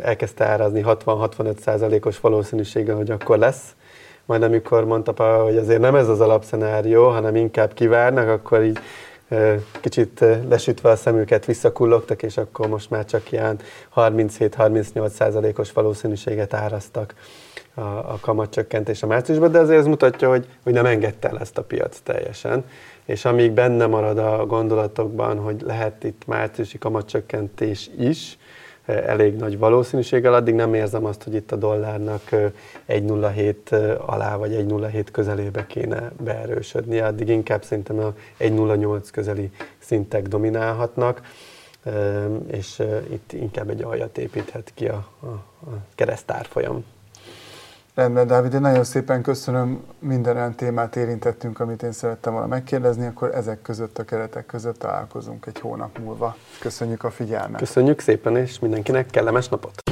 elkezdte 0.00 0.44
árazni 0.44 0.84
60-65 0.86 1.58
százalékos 1.58 2.20
valószínűséggel, 2.20 2.96
hogy 2.96 3.10
akkor 3.10 3.38
lesz. 3.38 3.74
Majd 4.24 4.42
amikor 4.42 4.84
mondta, 4.84 5.42
hogy 5.42 5.56
azért 5.56 5.80
nem 5.80 5.94
ez 5.94 6.08
az 6.08 6.20
alapszenárió, 6.20 7.08
hanem 7.08 7.36
inkább 7.36 7.74
kivárnak, 7.74 8.28
akkor 8.28 8.62
így 8.62 8.78
kicsit 9.80 10.24
lesütve 10.48 10.90
a 10.90 10.96
szemüket 10.96 11.44
visszakullogtak, 11.44 12.22
és 12.22 12.36
akkor 12.36 12.68
most 12.68 12.90
már 12.90 13.04
csak 13.04 13.32
ilyen 13.32 13.58
37-38 13.94 15.08
százalékos 15.08 15.72
valószínűséget 15.72 16.54
áraztak 16.54 17.14
a, 17.74 17.80
a 17.80 18.18
kamatcsökkentés 18.20 19.02
a 19.02 19.06
márciusban, 19.06 19.52
de 19.52 19.58
azért 19.58 19.78
ez 19.78 19.86
mutatja, 19.86 20.28
hogy, 20.28 20.46
hogy 20.62 20.72
nem 20.72 20.86
engedte 20.86 21.28
el 21.28 21.38
ezt 21.38 21.58
a 21.58 21.62
piac 21.62 21.98
teljesen. 22.02 22.64
És 23.04 23.24
amíg 23.24 23.52
benne 23.52 23.86
marad 23.86 24.18
a 24.18 24.46
gondolatokban, 24.46 25.38
hogy 25.38 25.60
lehet 25.60 26.04
itt 26.04 26.22
márciusi 26.26 26.78
kamatcsökkentés 26.78 27.90
is, 27.98 28.38
elég 28.86 29.36
nagy 29.36 29.58
valószínűséggel, 29.58 30.34
addig 30.34 30.54
nem 30.54 30.74
érzem 30.74 31.04
azt, 31.04 31.22
hogy 31.22 31.34
itt 31.34 31.52
a 31.52 31.56
dollárnak 31.56 32.22
1,07 32.88 33.98
alá 34.06 34.36
vagy 34.36 34.52
1,07 34.52 35.06
közelébe 35.12 35.66
kéne 35.66 36.12
beerősödni, 36.24 36.98
addig 36.98 37.28
inkább 37.28 37.64
szerintem 37.64 37.98
a 37.98 38.14
1,08 38.38 39.08
közeli 39.12 39.50
szintek 39.78 40.28
dominálhatnak, 40.28 41.20
és 42.46 42.82
itt 43.10 43.32
inkább 43.32 43.70
egy 43.70 43.82
aljat 43.82 44.18
építhet 44.18 44.70
ki 44.74 44.88
a, 44.88 45.08
a, 45.20 45.26
a 45.26 45.78
keresztárfolyam. 45.94 46.84
Rendben, 47.96 48.26
Dávid, 48.26 48.52
én 48.52 48.60
nagyon 48.60 48.84
szépen 48.84 49.22
köszönöm, 49.22 49.84
minden 49.98 50.36
olyan 50.36 50.54
témát 50.54 50.96
érintettünk, 50.96 51.60
amit 51.60 51.82
én 51.82 51.92
szerettem 51.92 52.32
volna 52.32 52.46
megkérdezni, 52.46 53.06
akkor 53.06 53.34
ezek 53.34 53.62
között 53.62 53.98
a 53.98 54.04
keretek 54.04 54.46
között 54.46 54.78
találkozunk 54.78 55.46
egy 55.46 55.60
hónap 55.60 55.98
múlva. 55.98 56.36
Köszönjük 56.60 57.04
a 57.04 57.10
figyelmet! 57.10 57.58
Köszönjük 57.58 58.00
szépen, 58.00 58.36
és 58.36 58.58
mindenkinek 58.58 59.06
kellemes 59.10 59.48
napot! 59.48 59.82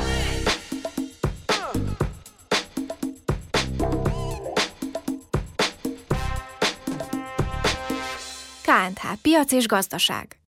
KNH 8.63 9.21
Piac 9.23 9.53
és 9.53 9.67
Gazdaság 9.67 10.44